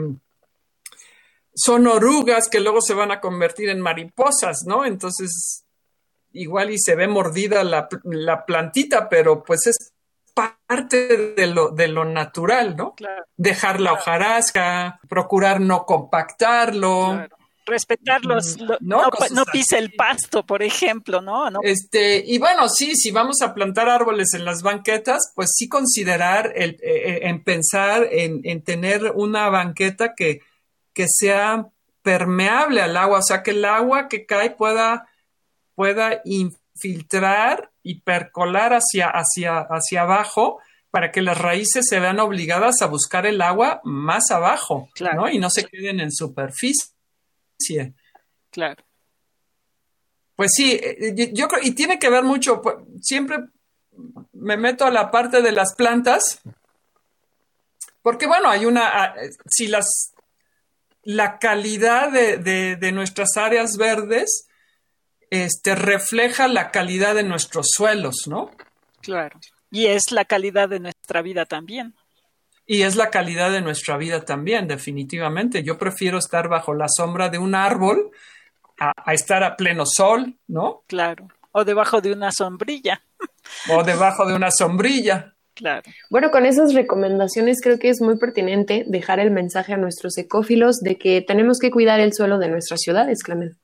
son 1.55 1.87
orugas 1.87 2.49
que 2.49 2.61
luego 2.61 2.81
se 2.81 2.95
van 2.95 3.12
a 3.12 3.21
convertir 3.21 3.69
en 3.69 3.81
mariposas, 3.81 4.65
¿no? 4.67 4.85
Entonces, 4.85 5.65
igual 6.33 6.71
y 6.71 6.79
se 6.79 6.97
ve 6.97 7.07
mordida 7.07 7.62
la, 7.62 7.89
plantita, 8.47 9.09
pero 9.09 9.45
pues 9.45 9.67
es 9.69 9.93
parte 10.35 11.35
de 11.37 11.47
lo, 11.47 11.71
de 11.71 11.87
lo 11.87 12.05
natural, 12.05 12.77
¿no? 12.77 12.97
Dejar 13.37 13.81
la 13.81 13.93
hojarasca, 13.93 14.99
procurar 15.09 15.61
no 15.61 15.87
compactarlo 15.87 17.29
respetarlos, 17.66 18.57
no, 18.81 19.11
no, 19.31 19.44
pise 19.52 19.79
el 19.79 19.92
pasto, 19.92 20.46
por 20.46 20.62
ejemplo, 20.62 21.20
¿no? 21.20 21.50
Este, 21.62 22.22
y 22.24 22.38
bueno, 22.38 22.68
sí, 22.68 22.94
si 22.94 23.11
vamos 23.11 23.42
a 23.42 23.52
plantar 23.52 23.88
árboles 23.88 24.33
en 24.35 24.44
las 24.44 24.62
banquetas, 24.62 25.33
pues 25.35 25.50
sí 25.55 25.68
considerar 25.68 26.52
el, 26.55 26.70
eh, 26.70 26.79
eh, 26.83 27.18
en 27.22 27.42
pensar 27.42 28.09
en, 28.11 28.40
en, 28.44 28.62
tener 28.62 29.12
una 29.14 29.48
banqueta 29.48 30.14
que, 30.14 30.40
que 30.94 31.07
sea 31.09 31.68
permeable 32.02 32.81
al 32.81 32.96
agua, 32.96 33.18
o 33.18 33.22
sea, 33.22 33.42
que 33.42 33.50
el 33.50 33.64
agua 33.64 34.09
que 34.09 34.26
cae 34.26 34.50
pueda, 34.50 35.09
pueda 35.74 36.22
infiltrar 36.24 37.72
y 37.83 38.00
percolar 38.00 38.72
hacia, 38.72 39.09
hacia, 39.09 39.59
hacia 39.59 40.02
abajo 40.02 40.61
para 40.90 41.11
que 41.11 41.20
las 41.20 41.37
raíces 41.37 41.85
se 41.88 42.00
vean 42.00 42.20
obligadas 42.20 42.81
a 42.81 42.87
buscar 42.87 43.26
el 43.26 43.42
agua 43.42 43.81
más 43.85 44.31
abajo, 44.31 44.88
¿no? 45.14 45.29
Y 45.29 45.38
no 45.38 45.50
se 45.50 45.64
queden 45.64 46.00
en 46.00 46.11
superficie. 46.11 46.96
Claro. 48.51 48.83
Pues 50.35 50.53
sí, 50.55 50.73
eh, 50.73 51.31
yo 51.33 51.49
creo, 51.49 51.62
y 51.62 51.73
tiene 51.73 51.99
que 51.99 52.11
ver 52.11 52.23
mucho, 52.23 52.61
pues, 52.61 52.77
siempre 53.01 53.38
me 54.33 54.57
meto 54.57 54.85
a 54.85 54.90
la 54.90 55.11
parte 55.11 55.40
de 55.42 55.53
las 55.53 55.75
plantas, 55.75 56.40
porque 58.03 58.27
bueno, 58.27 58.49
hay 58.51 58.66
una, 58.66 58.87
ah, 58.87 59.14
si 59.51 59.66
las, 59.66 60.12
la 61.03 61.38
calidad 61.38 62.12
de, 62.12 62.92
nuestras 62.92 63.37
áreas 63.37 63.77
verdes, 63.77 64.49
este, 65.31 65.75
refleja 65.75 66.49
la 66.49 66.71
calidad 66.71 67.14
de 67.14 67.25
nuestros 67.25 67.69
suelos, 67.71 68.27
¿no? 68.27 68.51
Claro. 69.01 69.40
Y 69.71 69.87
es 69.87 70.12
la 70.12 70.25
calidad 70.25 70.69
de 70.69 70.81
nuestra 70.81 71.23
vida 71.23 71.47
también. 71.47 71.95
Y 72.66 72.83
es 72.83 72.96
la 72.96 73.11
calidad 73.11 73.52
de 73.52 73.61
nuestra 73.61 73.96
vida 73.96 74.24
también, 74.24 74.66
definitivamente. 74.66 75.62
Yo 75.62 75.79
prefiero 75.79 76.18
estar 76.18 76.48
bajo 76.48 76.74
la 76.74 76.87
sombra 76.88 77.29
de 77.29 77.38
un 77.38 77.55
árbol 77.55 78.11
a, 78.79 79.14
estar 79.14 79.44
a 79.44 79.57
pleno 79.57 79.85
sol, 79.87 80.35
¿no? 80.48 80.83
Claro. 80.88 81.29
O 81.52 81.64
debajo 81.64 82.00
de 82.00 82.12
una 82.12 82.33
sombrilla. 82.33 83.02
O 83.70 83.85
debajo 83.85 84.26
de 84.26 84.35
una 84.35 84.50
sombrilla. 84.50 85.37
Claro. 85.55 85.83
Bueno, 86.11 86.33
con 86.33 86.44
esas 86.44 86.74
recomendaciones 86.74 87.59
creo 87.62 87.79
que 87.79 87.88
es 87.88 88.00
muy 88.02 88.18
pertinente 88.18 88.85
dejar 88.88 89.20
el 89.20 89.31
mensaje 89.31 89.72
a 89.72 89.76
nuestros 89.76 90.18
ecófilos 90.18 90.81
de 90.81 90.98
que 90.98 91.22
tenemos 91.22 91.61
que 91.61 91.70
cuidar 91.70 92.00
el 92.00 92.12
suelo 92.12 92.38
de 92.38 92.48
nuestras 92.48 92.81
ciudades, 92.81 93.22
Clamel. 93.22 93.57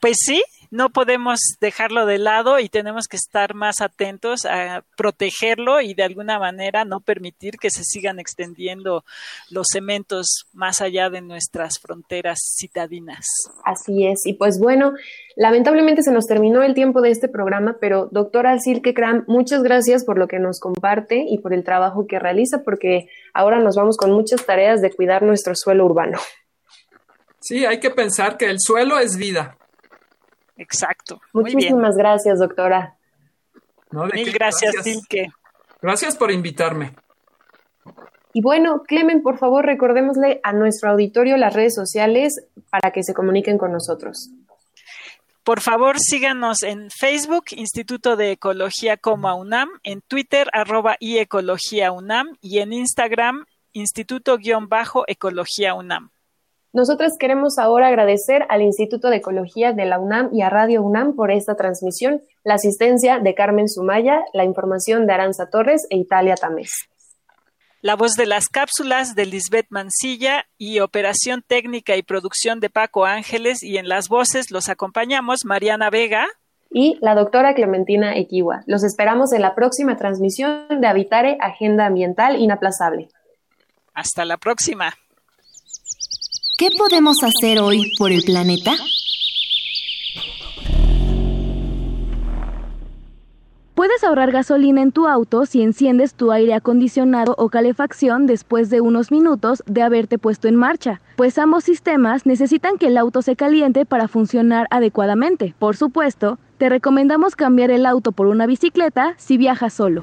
Pues 0.00 0.16
sí, 0.24 0.42
no 0.70 0.90
podemos 0.90 1.40
dejarlo 1.60 2.06
de 2.06 2.18
lado 2.18 2.58
y 2.58 2.68
tenemos 2.68 3.06
que 3.06 3.16
estar 3.16 3.54
más 3.54 3.80
atentos 3.80 4.44
a 4.44 4.84
protegerlo 4.96 5.80
y 5.80 5.94
de 5.94 6.02
alguna 6.02 6.38
manera 6.38 6.84
no 6.84 7.00
permitir 7.00 7.58
que 7.58 7.70
se 7.70 7.84
sigan 7.84 8.18
extendiendo 8.18 9.04
los 9.50 9.66
cementos 9.72 10.46
más 10.52 10.80
allá 10.80 11.10
de 11.10 11.20
nuestras 11.20 11.78
fronteras 11.80 12.38
citadinas. 12.58 13.26
Así 13.64 14.06
es. 14.06 14.26
Y 14.26 14.34
pues 14.34 14.58
bueno, 14.58 14.92
lamentablemente 15.36 16.02
se 16.02 16.12
nos 16.12 16.26
terminó 16.26 16.62
el 16.62 16.74
tiempo 16.74 17.00
de 17.00 17.10
este 17.10 17.28
programa, 17.28 17.76
pero 17.80 18.08
doctora 18.10 18.58
Silke 18.58 18.94
Kram, 18.94 19.24
muchas 19.26 19.62
gracias 19.62 20.04
por 20.04 20.18
lo 20.18 20.28
que 20.28 20.38
nos 20.38 20.60
comparte 20.60 21.24
y 21.28 21.38
por 21.38 21.54
el 21.54 21.64
trabajo 21.64 22.06
que 22.06 22.18
realiza, 22.18 22.62
porque 22.64 23.08
ahora 23.32 23.60
nos 23.60 23.76
vamos 23.76 23.96
con 23.96 24.12
muchas 24.12 24.44
tareas 24.44 24.82
de 24.82 24.90
cuidar 24.90 25.22
nuestro 25.22 25.54
suelo 25.54 25.86
urbano. 25.86 26.18
Sí, 27.40 27.64
hay 27.64 27.80
que 27.80 27.90
pensar 27.90 28.36
que 28.36 28.46
el 28.46 28.60
suelo 28.60 28.98
es 28.98 29.16
vida. 29.16 29.56
Exacto. 30.58 31.22
Muchísimas 31.32 31.96
gracias, 31.96 32.38
doctora. 32.38 32.96
Mil 33.90 34.30
gracias, 34.32 34.74
Silke. 34.82 35.30
Gracias 35.80 36.14
por 36.16 36.30
invitarme. 36.30 36.94
Y 38.34 38.42
bueno, 38.42 38.82
Clemen, 38.82 39.22
por 39.22 39.38
favor, 39.38 39.64
recordémosle 39.64 40.40
a 40.42 40.52
nuestro 40.52 40.90
auditorio 40.90 41.38
las 41.38 41.54
redes 41.54 41.74
sociales 41.74 42.44
para 42.70 42.90
que 42.92 43.02
se 43.02 43.14
comuniquen 43.14 43.56
con 43.56 43.72
nosotros. 43.72 44.28
Por 45.44 45.62
favor, 45.62 45.98
síganos 45.98 46.62
en 46.62 46.90
Facebook, 46.90 47.46
Instituto 47.52 48.16
de 48.16 48.32
Ecología 48.32 48.98
como 48.98 49.34
UNAM, 49.34 49.70
en 49.82 50.02
Twitter, 50.02 50.50
arroba 50.52 50.96
y 51.00 51.16
Ecología 51.18 51.90
UNAM, 51.90 52.36
y 52.42 52.58
en 52.58 52.74
Instagram, 52.74 53.46
Instituto-Ecología 53.72 55.72
UNAM. 55.74 56.10
Nosotras 56.72 57.16
queremos 57.18 57.58
ahora 57.58 57.88
agradecer 57.88 58.44
al 58.50 58.60
Instituto 58.60 59.08
de 59.08 59.16
Ecología 59.16 59.72
de 59.72 59.86
la 59.86 59.98
UNAM 59.98 60.28
y 60.32 60.42
a 60.42 60.50
Radio 60.50 60.82
UNAM 60.82 61.16
por 61.16 61.30
esta 61.30 61.54
transmisión, 61.54 62.20
la 62.44 62.54
asistencia 62.54 63.18
de 63.20 63.34
Carmen 63.34 63.68
Sumaya, 63.68 64.22
la 64.34 64.44
información 64.44 65.06
de 65.06 65.14
Aranza 65.14 65.48
Torres 65.50 65.86
e 65.88 65.96
Italia 65.96 66.34
Tamés. 66.34 66.70
La 67.80 67.94
voz 67.94 68.16
de 68.16 68.26
las 68.26 68.48
cápsulas 68.48 69.14
de 69.14 69.24
Lisbeth 69.24 69.68
Mancilla 69.70 70.46
y 70.58 70.80
operación 70.80 71.42
técnica 71.46 71.96
y 71.96 72.02
producción 72.02 72.60
de 72.60 72.68
Paco 72.68 73.06
Ángeles 73.06 73.62
y 73.62 73.78
en 73.78 73.88
las 73.88 74.08
voces 74.08 74.50
los 74.50 74.68
acompañamos 74.68 75.44
Mariana 75.44 75.88
Vega 75.88 76.26
y 76.70 76.98
la 77.00 77.14
doctora 77.14 77.54
Clementina 77.54 78.16
Equiwa. 78.16 78.62
Los 78.66 78.84
esperamos 78.84 79.32
en 79.32 79.42
la 79.42 79.54
próxima 79.54 79.96
transmisión 79.96 80.66
de 80.80 80.86
Habitare 80.86 81.38
Agenda 81.40 81.86
Ambiental 81.86 82.36
Inaplazable. 82.36 83.08
Hasta 83.94 84.24
la 84.24 84.36
próxima. 84.36 84.92
¿Qué 86.58 86.70
podemos 86.76 87.14
hacer 87.22 87.60
hoy 87.60 87.92
por 88.00 88.10
el 88.10 88.20
planeta? 88.24 88.72
Puedes 93.76 94.02
ahorrar 94.02 94.32
gasolina 94.32 94.82
en 94.82 94.90
tu 94.90 95.06
auto 95.06 95.46
si 95.46 95.62
enciendes 95.62 96.14
tu 96.14 96.32
aire 96.32 96.54
acondicionado 96.54 97.36
o 97.38 97.48
calefacción 97.48 98.26
después 98.26 98.70
de 98.70 98.80
unos 98.80 99.12
minutos 99.12 99.62
de 99.66 99.82
haberte 99.82 100.18
puesto 100.18 100.48
en 100.48 100.56
marcha, 100.56 101.00
pues 101.14 101.38
ambos 101.38 101.62
sistemas 101.62 102.26
necesitan 102.26 102.76
que 102.76 102.88
el 102.88 102.98
auto 102.98 103.22
se 103.22 103.36
caliente 103.36 103.86
para 103.86 104.08
funcionar 104.08 104.66
adecuadamente. 104.70 105.54
Por 105.60 105.76
supuesto, 105.76 106.40
te 106.58 106.68
recomendamos 106.68 107.36
cambiar 107.36 107.70
el 107.70 107.86
auto 107.86 108.10
por 108.10 108.26
una 108.26 108.46
bicicleta 108.46 109.14
si 109.16 109.36
viajas 109.36 109.74
solo. 109.74 110.02